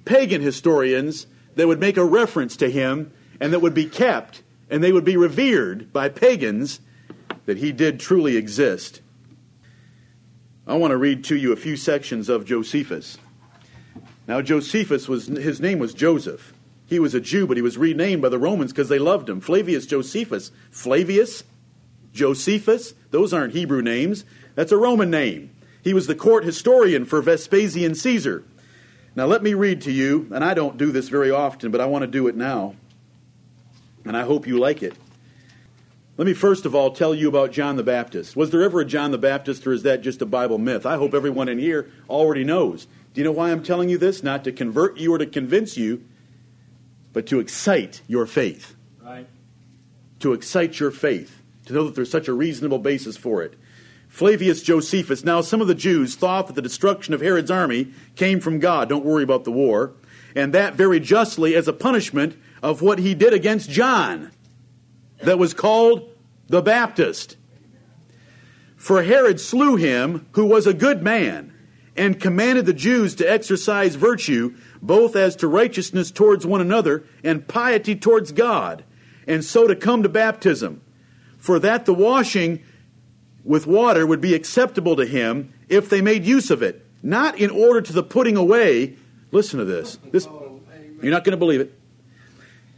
[0.09, 4.83] pagan historians that would make a reference to him and that would be kept and
[4.83, 6.79] they would be revered by pagans
[7.45, 9.01] that he did truly exist.
[10.65, 13.19] I want to read to you a few sections of Josephus.
[14.27, 16.53] Now, Josephus was his name was Joseph.
[16.87, 19.39] He was a Jew, but he was renamed by the Romans because they loved him.
[19.39, 20.51] Flavius Josephus.
[20.71, 21.43] Flavius,
[22.13, 24.25] Josephus, those aren't Hebrew names.
[24.55, 25.51] That's a Roman name.
[25.83, 28.43] He was the court historian for Vespasian Caesar.
[29.15, 31.85] Now, let me read to you, and I don't do this very often, but I
[31.85, 32.75] want to do it now.
[34.05, 34.95] And I hope you like it.
[36.19, 38.35] Let me first of all tell you about John the Baptist.
[38.35, 40.85] Was there ever a John the Baptist, or is that just a Bible myth?
[40.85, 42.87] I hope everyone in here already knows.
[43.13, 44.21] Do you know why I'm telling you this?
[44.21, 46.03] Not to convert you or to convince you,
[47.13, 48.75] but to excite your faith.
[49.01, 49.27] Right.
[50.19, 53.53] To excite your faith, to know that there's such a reasonable basis for it.
[54.09, 55.23] Flavius Josephus.
[55.23, 58.89] Now, some of the Jews thought that the destruction of Herod's army came from God.
[58.89, 59.93] Don't worry about the war.
[60.35, 64.31] And that very justly as a punishment of what he did against John,
[65.23, 66.09] that was called
[66.47, 67.37] the Baptist.
[68.75, 71.53] For Herod slew him who was a good man,
[71.95, 77.47] and commanded the Jews to exercise virtue, both as to righteousness towards one another and
[77.47, 78.85] piety towards God,
[79.27, 80.81] and so to come to baptism.
[81.37, 82.63] For that the washing
[83.43, 87.49] with water would be acceptable to him if they made use of it, not in
[87.49, 88.97] order to the putting away.
[89.31, 89.97] Listen to this.
[90.11, 90.27] This
[91.01, 91.79] you're not going to believe it.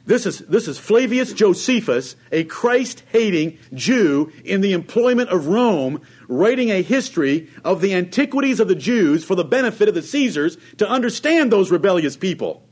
[0.05, 6.01] This is, this is Flavius Josephus, a Christ hating Jew in the employment of Rome,
[6.27, 10.57] writing a history of the antiquities of the Jews for the benefit of the Caesars
[10.77, 12.63] to understand those rebellious people.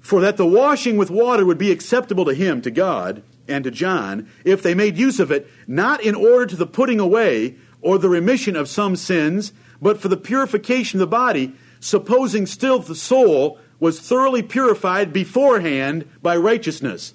[0.00, 3.70] For that the washing with water would be acceptable to him, to God, and to
[3.70, 7.98] John, if they made use of it, not in order to the putting away or
[7.98, 12.94] the remission of some sins, but for the purification of the body, supposing still the
[12.94, 17.14] soul was thoroughly purified beforehand by righteousness.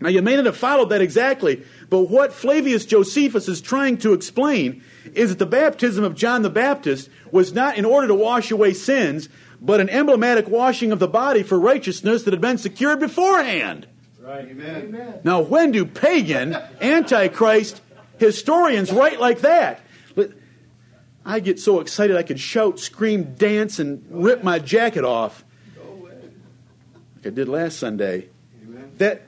[0.00, 4.14] Now, you may not have followed that exactly, but what Flavius Josephus is trying to
[4.14, 4.82] explain
[5.14, 8.72] is that the baptism of John the Baptist was not in order to wash away
[8.72, 9.28] sins,
[9.60, 13.86] but an emblematic washing of the body for righteousness that had been secured beforehand.
[14.22, 14.48] Right.
[14.48, 15.20] Amen.
[15.24, 17.80] Now, when do pagan, antichrist
[18.18, 19.80] historians write like that?
[20.14, 20.30] But
[21.26, 25.44] I get so excited I could shout, scream, dance, and rip my jacket off
[27.24, 28.28] like I did last Sunday.
[28.62, 28.92] Amen.
[28.98, 29.22] That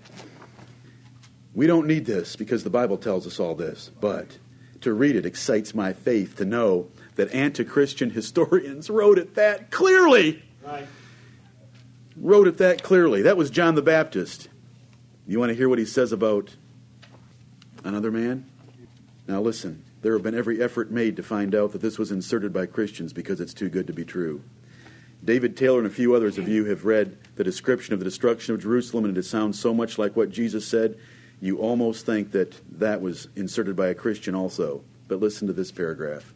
[1.54, 4.38] we don't need this because the Bible tells us all this, but
[4.80, 9.70] to read it excites my faith to know that anti Christian historians wrote it that
[9.70, 10.42] clearly.
[10.64, 10.87] Right.
[12.16, 13.22] Wrote it that clearly.
[13.22, 14.48] That was John the Baptist.
[15.26, 16.54] You want to hear what he says about
[17.82, 18.44] another man?
[19.26, 22.52] Now listen, there have been every effort made to find out that this was inserted
[22.52, 24.42] by Christians because it's too good to be true.
[25.24, 28.54] David Taylor and a few others of you have read the description of the destruction
[28.54, 30.98] of Jerusalem, and it sounds so much like what Jesus said,
[31.40, 34.84] you almost think that that was inserted by a Christian also.
[35.08, 36.34] But listen to this paragraph.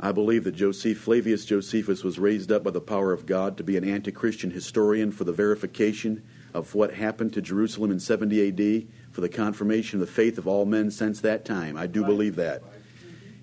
[0.00, 3.62] I believe that Joseph, Flavius Josephus was raised up by the power of God to
[3.62, 8.48] be an anti Christian historian for the verification of what happened to Jerusalem in 70
[8.48, 11.76] AD, for the confirmation of the faith of all men since that time.
[11.76, 12.08] I do right.
[12.08, 12.62] believe that.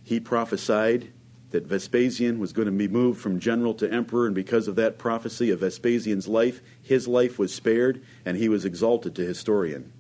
[0.03, 1.11] He prophesied
[1.51, 4.97] that Vespasian was going to be moved from general to emperor, and because of that
[4.97, 9.91] prophecy of Vespasian's life, his life was spared, and he was exalted to historian.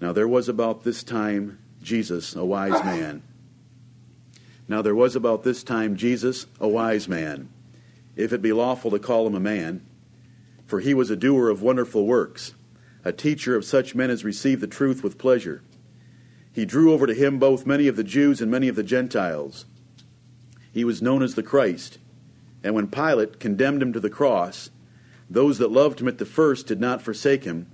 [0.00, 3.22] Now, there was about this time Jesus, a wise man.
[4.68, 7.48] Now, there was about this time Jesus, a wise man,
[8.16, 9.84] if it be lawful to call him a man,
[10.68, 12.52] for he was a doer of wonderful works,
[13.02, 15.62] a teacher of such men as received the truth with pleasure.
[16.52, 19.64] He drew over to him both many of the Jews and many of the Gentiles.
[20.70, 21.98] He was known as the Christ.
[22.62, 24.68] And when Pilate condemned him to the cross,
[25.30, 27.66] those that loved him at the first did not forsake him,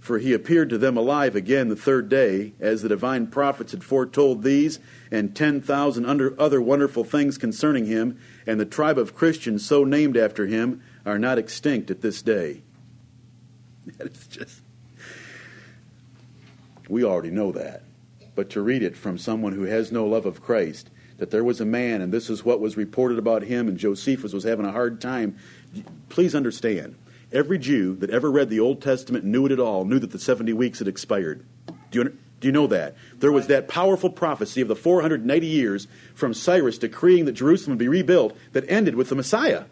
[0.00, 3.84] for he appeared to them alive again the third day, as the divine prophets had
[3.84, 9.66] foretold these and ten thousand other wonderful things concerning him, and the tribe of Christians
[9.66, 12.62] so named after him are not extinct at this day.
[13.98, 14.60] That is just.
[16.88, 17.82] We already know that
[18.34, 21.60] but to read it from someone who has no love of Christ, that there was
[21.60, 24.72] a man, and this is what was reported about him, and Josephus was having a
[24.72, 25.36] hard time.
[26.08, 26.96] Please understand,
[27.30, 30.18] every Jew that ever read the Old Testament knew it at all knew that the
[30.18, 31.44] 70 weeks had expired.
[31.90, 32.96] Do you, do you know that?
[33.18, 37.78] There was that powerful prophecy of the 480 years from Cyrus decreeing that Jerusalem would
[37.78, 39.64] be rebuilt that ended with the Messiah.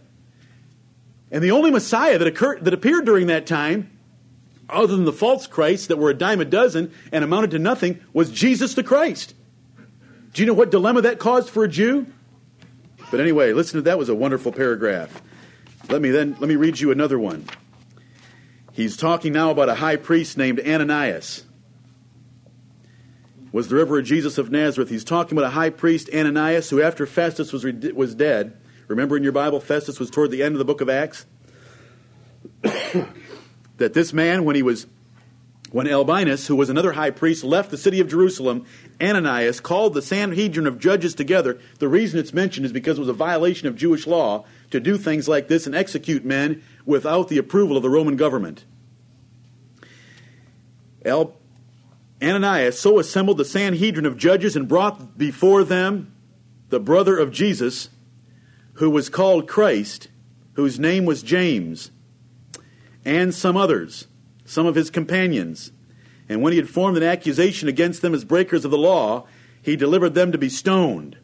[1.30, 3.90] And the only Messiah that, occurred, that appeared during that time
[4.68, 8.00] other than the false Christs that were a dime a dozen and amounted to nothing,
[8.12, 9.34] was Jesus the Christ.
[10.32, 12.06] Do you know what dilemma that caused for a Jew?
[13.10, 15.22] But anyway, listen to that was a wonderful paragraph.
[15.88, 17.46] Let me then let me read you another one.
[18.72, 21.44] He's talking now about a high priest named Ananias.
[23.50, 24.88] Was there ever a Jesus of Nazareth?
[24.88, 28.56] He's talking about a high priest Ananias who after Festus was was dead.
[28.90, 31.24] Remember in your Bible Festus was toward the end of the book of Acts?
[33.76, 34.88] that this man, when he was
[35.70, 38.66] when Albinus, who was another high priest, left the city of Jerusalem,
[39.00, 41.60] Ananias called the Sanhedrin of judges together.
[41.78, 44.98] The reason it's mentioned is because it was a violation of Jewish law to do
[44.98, 48.64] things like this and execute men without the approval of the Roman government.
[52.20, 56.12] Ananias so assembled the Sanhedrin of judges and brought before them
[56.70, 57.88] the brother of Jesus,
[58.80, 60.08] who was called Christ,
[60.54, 61.90] whose name was James
[63.04, 64.08] and some others,
[64.46, 65.70] some of his companions.
[66.30, 69.26] And when he had formed an accusation against them as breakers of the law,
[69.60, 71.18] he delivered them to be stoned.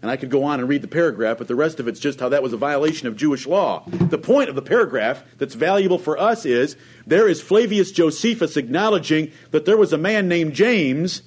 [0.00, 2.18] And I could go on and read the paragraph, but the rest of it's just
[2.18, 3.84] how that was a violation of Jewish law.
[3.86, 9.32] The point of the paragraph that's valuable for us is there is Flavius Josephus acknowledging
[9.50, 11.20] that there was a man named James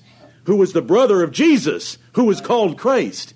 [0.46, 3.36] who was the brother of Jesus, who was called Christ.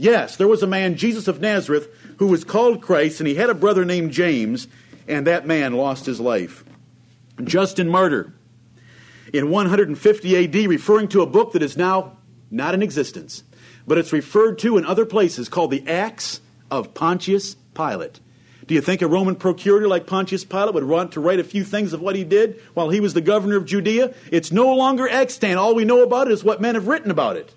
[0.00, 1.88] Yes, there was a man, Jesus of Nazareth,
[2.18, 4.68] who was called Christ, and he had a brother named James,
[5.08, 6.64] and that man lost his life.
[7.42, 8.32] Justin Martyr,
[9.32, 12.16] in 150 AD, referring to a book that is now
[12.48, 13.42] not in existence,
[13.88, 16.40] but it's referred to in other places called the Acts
[16.70, 18.20] of Pontius Pilate.
[18.68, 21.64] Do you think a Roman procurator like Pontius Pilate would want to write a few
[21.64, 24.14] things of what he did while he was the governor of Judea?
[24.30, 25.56] It's no longer extant.
[25.56, 27.52] All we know about it is what men have written about it.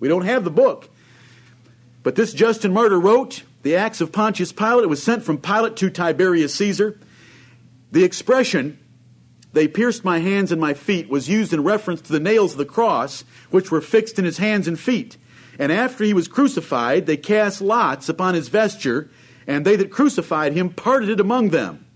[0.00, 0.88] We don't have the book.
[2.04, 4.84] But this Justin Martyr wrote the Acts of Pontius Pilate.
[4.84, 7.00] It was sent from Pilate to Tiberius Caesar.
[7.90, 8.78] The expression,
[9.54, 12.58] they pierced my hands and my feet, was used in reference to the nails of
[12.58, 15.16] the cross, which were fixed in his hands and feet.
[15.58, 19.08] And after he was crucified, they cast lots upon his vesture,
[19.46, 21.86] and they that crucified him parted it among them.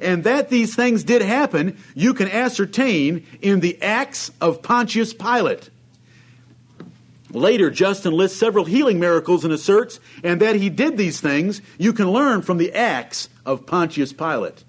[0.00, 5.68] And that these things did happen, you can ascertain in the Acts of Pontius Pilate.
[7.30, 11.92] Later, Justin lists several healing miracles and asserts, and that he did these things, you
[11.92, 14.64] can learn from the Acts of Pontius Pilate.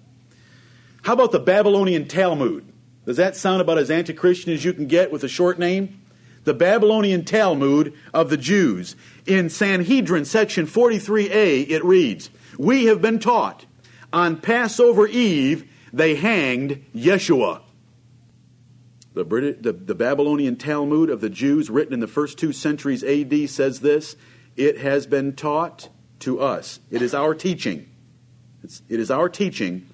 [1.04, 2.66] How about the Babylonian Talmud?
[3.06, 6.02] Does that sound about as anti Christian as you can get with a short name?
[6.44, 8.96] The Babylonian Talmud of the Jews.
[9.26, 13.66] In Sanhedrin, section 43a, it reads We have been taught
[14.12, 17.62] on Passover Eve they hanged Yeshua.
[19.20, 23.04] The, Brit- the, the Babylonian Talmud of the Jews, written in the first two centuries
[23.04, 24.16] AD, says this
[24.56, 25.90] It has been taught
[26.20, 26.80] to us.
[26.90, 27.90] It is our teaching.
[28.64, 29.90] It's, it is our teaching.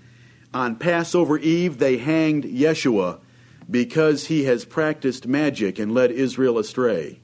[0.54, 3.20] On Passover Eve, they hanged Yeshua
[3.68, 7.20] because he has practiced magic and led Israel astray.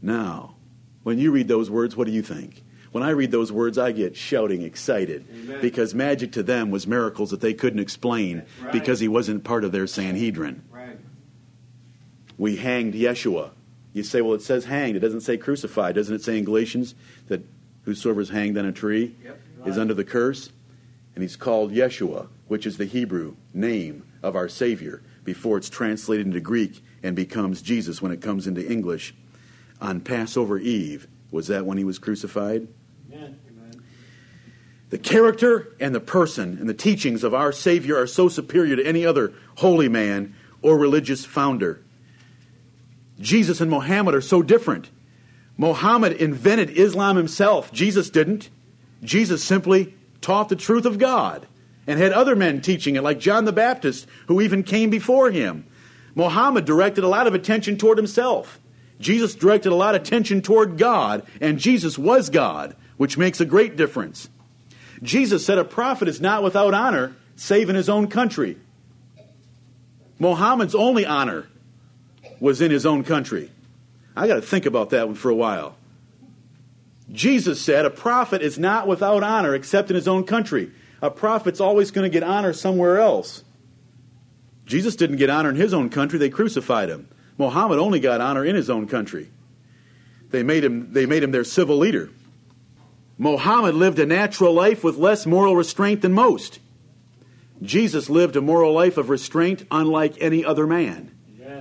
[0.00, 0.54] Now,
[1.02, 2.62] when you read those words, what do you think?
[2.94, 5.60] When I read those words, I get shouting excited Amen.
[5.60, 8.70] because magic to them was miracles that they couldn't explain right.
[8.70, 10.62] because he wasn't part of their Sanhedrin.
[12.36, 12.40] Right.
[12.40, 13.50] We hanged Yeshua.
[13.92, 14.96] You say, well, it says hanged.
[14.96, 15.94] It doesn't say crucified.
[15.94, 16.94] Doesn't it say in Galatians
[17.28, 17.42] that
[17.84, 19.40] whosoever is hanged on a tree Yep.
[19.66, 20.50] is under the curse?
[21.14, 26.26] And he's called Yeshua, which is the Hebrew name of our Savior before it's translated
[26.26, 29.14] into Greek and becomes Jesus when it comes into English.
[29.80, 32.66] On Passover Eve, was that when he was crucified?
[33.12, 33.38] Amen.
[33.48, 33.82] Amen.
[34.90, 38.84] The character and the person and the teachings of our Savior are so superior to
[38.86, 41.80] any other holy man or religious founder.
[43.20, 44.90] Jesus and Mohammed are so different.
[45.56, 47.72] Mohammed invented Islam himself.
[47.72, 48.50] Jesus didn't.
[49.02, 51.46] Jesus simply taught the truth of God
[51.86, 55.66] and had other men teaching it, like John the Baptist, who even came before him.
[56.14, 58.58] Mohammed directed a lot of attention toward himself.
[59.00, 63.44] Jesus directed a lot of attention toward God, and Jesus was God, which makes a
[63.44, 64.28] great difference.
[65.02, 68.56] Jesus said a prophet is not without honor, save in his own country.
[70.18, 71.48] Mohammed's only honor
[72.40, 73.50] was in his own country.
[74.16, 75.76] I got to think about that one for a while.
[77.10, 80.70] Jesus said a prophet is not without honor except in his own country.
[81.02, 83.44] A prophet's always going to get honor somewhere else.
[84.66, 87.08] Jesus didn't get honor in his own country, they crucified him.
[87.36, 89.28] Mohammed only got honor in his own country.
[90.30, 92.10] They made him, they made him their civil leader.
[93.18, 96.58] Mohammed lived a natural life with less moral restraint than most.
[97.62, 101.13] Jesus lived a moral life of restraint unlike any other man.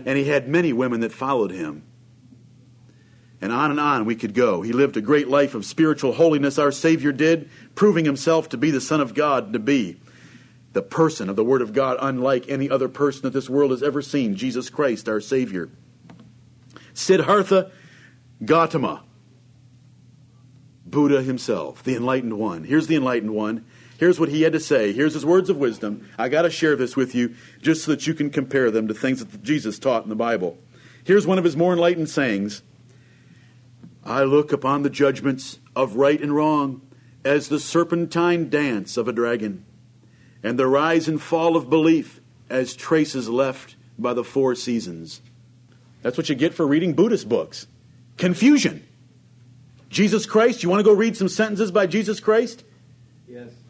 [0.06, 1.84] And he had many women that followed him.
[3.42, 4.62] And on and on we could go.
[4.62, 8.72] He lived a great life of spiritual holiness, our Savior did, proving himself to be
[8.72, 10.00] the Son of God, to be
[10.72, 13.84] the person of the Word of God, unlike any other person that this world has
[13.84, 15.70] ever seen Jesus Christ, our Savior.
[16.94, 17.72] Siddhartha
[18.44, 19.04] Gautama,
[20.86, 22.64] Buddha himself, the enlightened one.
[22.64, 23.66] Here's the enlightened one.
[24.04, 24.92] Here's what he had to say.
[24.92, 26.10] Here's his words of wisdom.
[26.20, 28.94] I got to share this with you just so that you can compare them to
[28.94, 30.58] things that Jesus taught in the Bible.
[31.06, 32.64] Here's one of his more enlightened sayings
[34.04, 36.82] I look upon the judgments of right and wrong
[37.24, 39.64] as the serpentine dance of a dragon,
[40.44, 45.22] and the rise and fall of belief as traces left by the four seasons.
[46.02, 47.68] That's what you get for reading Buddhist books
[48.18, 48.86] confusion.
[49.88, 52.66] Jesus Christ, you want to go read some sentences by Jesus Christ?
[53.30, 53.63] Yes.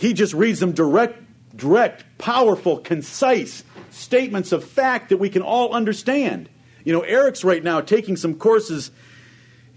[0.00, 1.22] He just reads them direct,
[1.54, 6.48] direct, powerful, concise statements of fact that we can all understand.
[6.84, 8.90] You know, Eric's right now taking some courses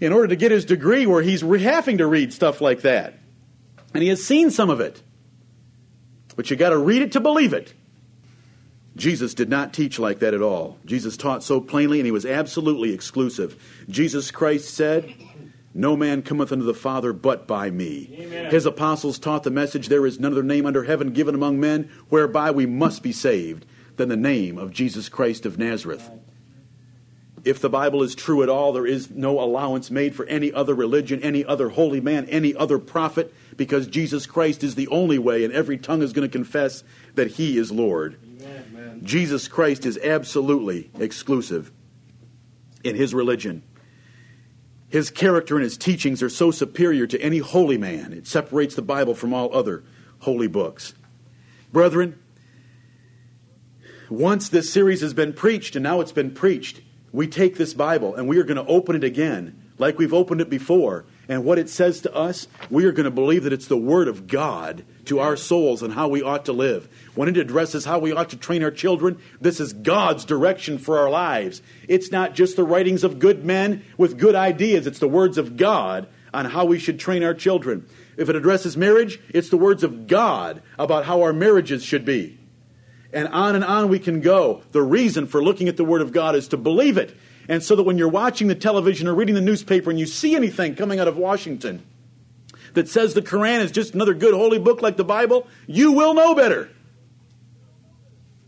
[0.00, 3.18] in order to get his degree where he's having to read stuff like that.
[3.92, 5.02] And he has seen some of it.
[6.36, 7.74] But you got to read it to believe it.
[8.96, 10.78] Jesus did not teach like that at all.
[10.86, 13.62] Jesus taught so plainly, and he was absolutely exclusive.
[13.90, 15.12] Jesus Christ said,
[15.76, 18.16] No man cometh unto the Father but by me.
[18.20, 18.50] Amen.
[18.50, 21.90] His apostles taught the message there is none other name under heaven given among men
[22.08, 23.66] whereby we must be saved
[23.96, 26.08] than the name of Jesus Christ of Nazareth.
[27.44, 30.74] If the Bible is true at all, there is no allowance made for any other
[30.74, 35.44] religion, any other holy man, any other prophet, because Jesus Christ is the only way,
[35.44, 36.84] and every tongue is going to confess
[37.16, 38.16] that he is Lord.
[38.40, 39.00] Amen.
[39.02, 41.70] Jesus Christ is absolutely exclusive
[42.82, 43.62] in his religion.
[44.94, 48.12] His character and his teachings are so superior to any holy man.
[48.12, 49.82] It separates the Bible from all other
[50.20, 50.94] holy books.
[51.72, 52.16] Brethren,
[54.08, 56.80] once this series has been preached, and now it's been preached,
[57.10, 60.40] we take this Bible and we are going to open it again like we've opened
[60.40, 61.06] it before.
[61.28, 64.06] And what it says to us, we are going to believe that it's the Word
[64.06, 66.88] of God to our souls and how we ought to live.
[67.14, 70.98] When it addresses how we ought to train our children, this is God's direction for
[70.98, 71.62] our lives.
[71.88, 75.56] It's not just the writings of good men with good ideas, it's the words of
[75.56, 77.86] God on how we should train our children.
[78.16, 82.38] If it addresses marriage, it's the words of God about how our marriages should be.
[83.12, 84.62] And on and on we can go.
[84.72, 87.16] The reason for looking at the Word of God is to believe it.
[87.48, 90.34] And so that when you're watching the television or reading the newspaper and you see
[90.34, 91.84] anything coming out of Washington
[92.74, 96.14] that says the Quran is just another good holy book like the Bible, you will
[96.14, 96.70] know better.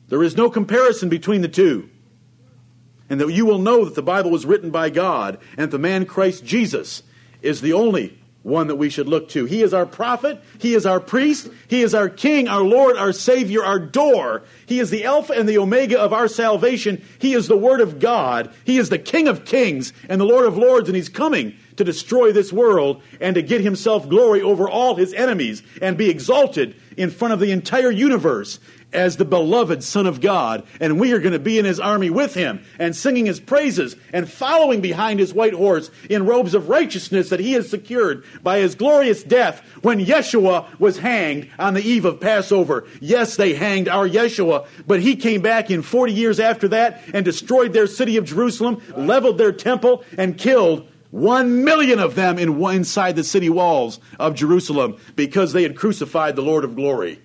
[0.08, 1.88] There is no comparison between the two.
[3.08, 6.06] And that you will know that the Bible was written by God and the man
[6.06, 7.02] Christ Jesus
[7.40, 9.44] is the only one that we should look to.
[9.44, 13.12] He is our prophet, He is our priest, He is our King, our Lord, our
[13.12, 14.44] Savior, our door.
[14.66, 17.04] He is the Alpha and the Omega of our salvation.
[17.18, 18.52] He is the Word of God.
[18.64, 21.84] He is the King of kings and the Lord of lords, and He's coming to
[21.84, 26.76] destroy this world and to get Himself glory over all His enemies and be exalted
[26.96, 28.58] in front of the entire universe
[28.92, 32.08] as the beloved Son of God, and we are going to be in His army
[32.08, 36.68] with Him and singing His praises and following behind His white horse in robes of
[36.68, 41.82] righteousness that He has secured by His glorious death when Yeshua was hanged on the
[41.82, 42.86] eve of Passover.
[43.00, 47.24] Yes, they hanged our Yeshua, but He came back in 40 years after that and
[47.24, 52.62] destroyed their city of Jerusalem, leveled their temple, and killed one million of them in,
[52.62, 57.22] inside the city walls of Jerusalem because they had crucified the Lord of glory.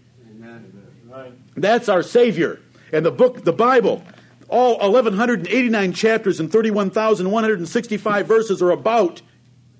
[1.58, 2.62] That's our Savior.
[2.94, 4.02] And the book, the Bible,
[4.48, 9.22] all 1,189 chapters and 31,165 verses are about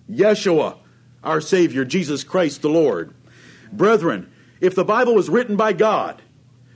[0.10, 0.78] Yeshua,
[1.24, 3.14] our Savior, Jesus Christ the Lord.
[3.72, 6.22] Brethren, if the Bible was written by God,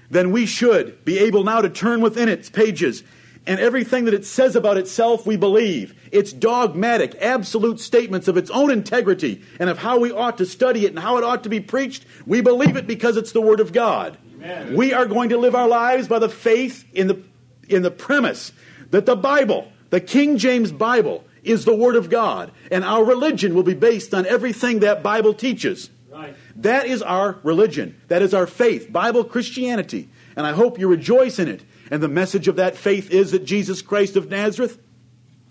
[0.09, 3.03] then we should be able now to turn within its pages
[3.47, 5.93] and everything that it says about itself we believe.
[6.11, 10.85] It's dogmatic, absolute statements of its own integrity and of how we ought to study
[10.85, 12.05] it and how it ought to be preached.
[12.25, 14.17] We believe it because it's the Word of God.
[14.37, 14.75] Amen.
[14.75, 17.21] We are going to live our lives by the faith in the,
[17.69, 18.51] in the premise
[18.91, 23.53] that the Bible, the King James Bible, is the Word of God, and our religion
[23.53, 25.91] will be based on everything that Bible teaches.
[26.11, 26.35] Right.
[26.57, 27.99] That is our religion.
[28.07, 30.09] That is our faith, Bible Christianity.
[30.35, 31.61] And I hope you rejoice in it.
[31.95, 34.77] And the message of that faith is that Jesus Christ of Nazareth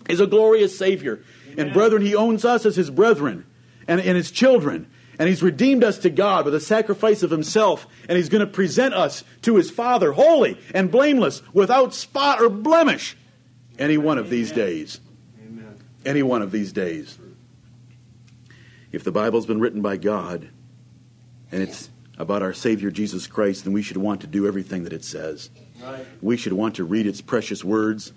[0.07, 1.23] is a glorious Savior.
[1.47, 1.59] Amen.
[1.65, 3.47] And brethren, He owns us as His brethren
[3.87, 4.85] and, and His children.
[5.17, 8.51] And he's redeemed us to God with a sacrifice of himself, and he's going to
[8.51, 13.17] present us to his Father, holy and blameless, without spot or blemish,
[13.79, 14.99] any one of these days.
[15.41, 15.79] Amen.
[16.05, 17.17] Any one of these days.
[18.91, 20.49] If the Bible's been written by God,
[21.51, 21.89] and it's
[22.19, 25.49] about our Savior Jesus Christ, then we should want to do everything that it says.
[25.85, 26.05] Right.
[26.21, 28.11] We should want to read its precious words,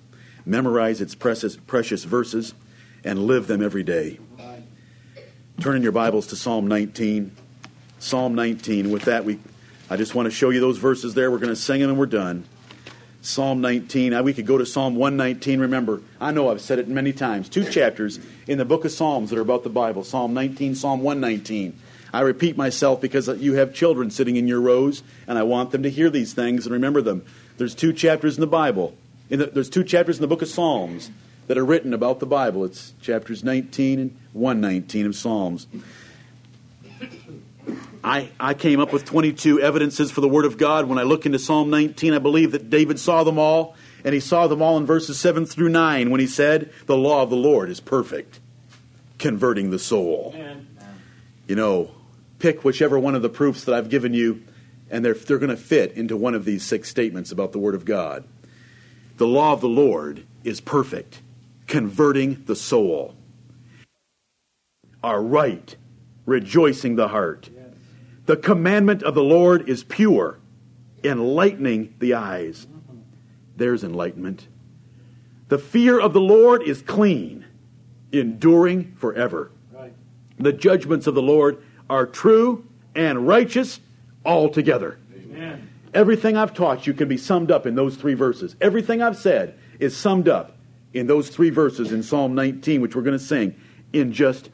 [0.46, 2.54] memorize its precious, precious verses,
[3.04, 4.18] and live them every day.
[5.60, 7.32] Turn in your Bibles to Psalm 19.
[7.98, 8.90] Psalm 19.
[8.90, 9.40] With that, we,
[9.90, 11.30] I just want to show you those verses there.
[11.30, 12.44] We're going to sing them and we're done.
[13.22, 14.22] Psalm 19.
[14.22, 15.60] We could go to Psalm 119.
[15.60, 17.48] Remember, I know I've said it many times.
[17.48, 21.02] Two chapters in the book of Psalms that are about the Bible Psalm 19, Psalm
[21.02, 21.78] 119.
[22.12, 25.82] I repeat myself because you have children sitting in your rows, and I want them
[25.82, 27.24] to hear these things and remember them.
[27.58, 28.96] There's two chapters in the Bible.
[29.30, 31.10] In the, there's two chapters in the book of Psalms
[31.48, 32.64] that are written about the Bible.
[32.64, 35.66] It's chapters 19 and 119 of Psalms.
[38.02, 40.88] I, I came up with 22 evidences for the Word of God.
[40.88, 44.20] When I look into Psalm 19, I believe that David saw them all, and he
[44.20, 47.36] saw them all in verses 7 through 9 when he said, The law of the
[47.36, 48.38] Lord is perfect,
[49.18, 50.32] converting the soul.
[50.34, 50.68] Amen.
[51.48, 51.90] You know,
[52.38, 54.44] pick whichever one of the proofs that I've given you,
[54.90, 57.74] and they're, they're going to fit into one of these six statements about the Word
[57.74, 58.24] of God.
[59.16, 61.20] The law of the Lord is perfect,
[61.66, 63.14] converting the soul.
[65.02, 65.76] Are right,
[66.26, 67.50] rejoicing the heart.
[67.54, 67.66] Yes.
[68.26, 70.38] The commandment of the Lord is pure,
[71.04, 72.66] enlightening the eyes.
[73.56, 74.46] There's enlightenment.
[75.48, 77.44] The fear of the Lord is clean,
[78.12, 79.50] enduring forever.
[79.72, 79.92] Right.
[80.38, 83.80] The judgments of the Lord are true and righteous
[84.28, 84.98] altogether.
[85.16, 85.68] Amen.
[85.94, 88.54] Everything I've taught you can be summed up in those three verses.
[88.60, 90.56] Everything I've said is summed up
[90.92, 93.54] in those three verses in Psalm 19, which we're going to sing
[93.92, 94.50] in just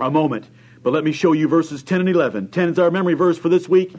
[0.00, 0.48] a moment.
[0.82, 2.48] But let me show you verses 10 and 11.
[2.48, 3.94] 10 is our memory verse for this week.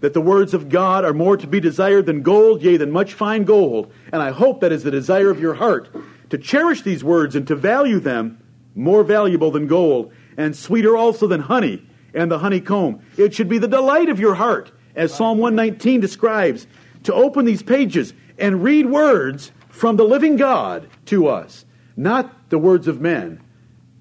[0.00, 3.12] That the words of God are more to be desired than gold, yea, than much
[3.12, 3.92] fine gold.
[4.12, 5.94] And I hope that is the desire of your heart
[6.30, 8.38] to cherish these words and to value them
[8.74, 11.84] more valuable than gold, and sweeter also than honey
[12.14, 13.00] and the honeycomb.
[13.16, 16.66] It should be the delight of your heart, as Psalm 119 describes,
[17.04, 21.64] to open these pages and read words from the living God to us,
[21.96, 23.40] not the words of men,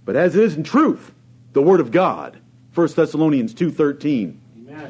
[0.06, 1.14] but as it is in truth,
[1.54, 2.40] the word of God.
[2.74, 4.40] 1 Thessalonians 2:13.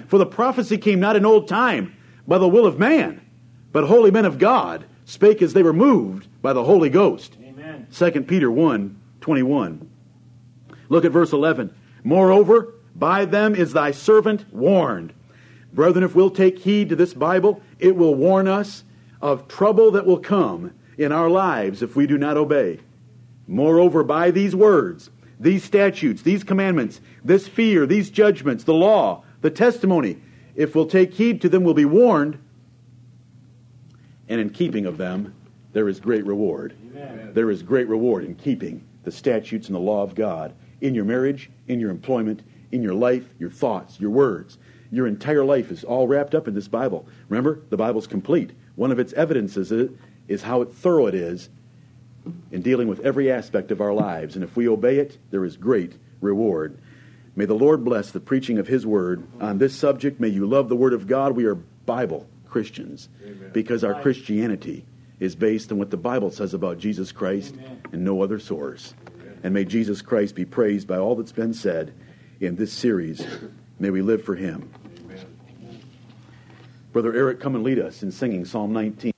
[0.07, 1.93] For the prophecy came not in old time
[2.27, 3.21] by the will of man,
[3.71, 7.37] but holy men of God spake as they were moved by the Holy Ghost.
[7.43, 7.87] Amen.
[7.91, 9.89] 2 Peter 1 21.
[10.89, 11.73] Look at verse 11.
[12.03, 15.13] Moreover, by them is thy servant warned.
[15.73, 18.83] Brethren, if we'll take heed to this Bible, it will warn us
[19.21, 22.79] of trouble that will come in our lives if we do not obey.
[23.47, 25.09] Moreover, by these words,
[25.39, 30.17] these statutes, these commandments, this fear, these judgments, the law, the testimony,
[30.55, 32.37] if we'll take heed to them, we'll be warned.
[34.27, 35.33] And in keeping of them,
[35.71, 36.75] there is great reward.
[36.91, 37.31] Amen.
[37.33, 41.05] There is great reward in keeping the statutes and the law of God in your
[41.05, 44.57] marriage, in your employment, in your life, your thoughts, your words.
[44.91, 47.07] Your entire life is all wrapped up in this Bible.
[47.27, 48.51] Remember, the Bible's complete.
[48.75, 49.71] One of its evidences
[50.27, 51.49] is how thorough it is
[52.51, 54.35] in dealing with every aspect of our lives.
[54.35, 56.79] And if we obey it, there is great reward.
[57.35, 60.19] May the Lord bless the preaching of His Word on this subject.
[60.19, 61.35] May you love the Word of God.
[61.35, 63.51] We are Bible Christians Amen.
[63.53, 64.85] because our Christianity
[65.19, 67.81] is based on what the Bible says about Jesus Christ Amen.
[67.91, 68.93] and no other source.
[69.43, 71.93] And may Jesus Christ be praised by all that's been said
[72.39, 73.25] in this series.
[73.79, 74.69] May we live for Him.
[75.01, 75.81] Amen.
[76.91, 79.13] Brother Eric, come and lead us in singing Psalm 19.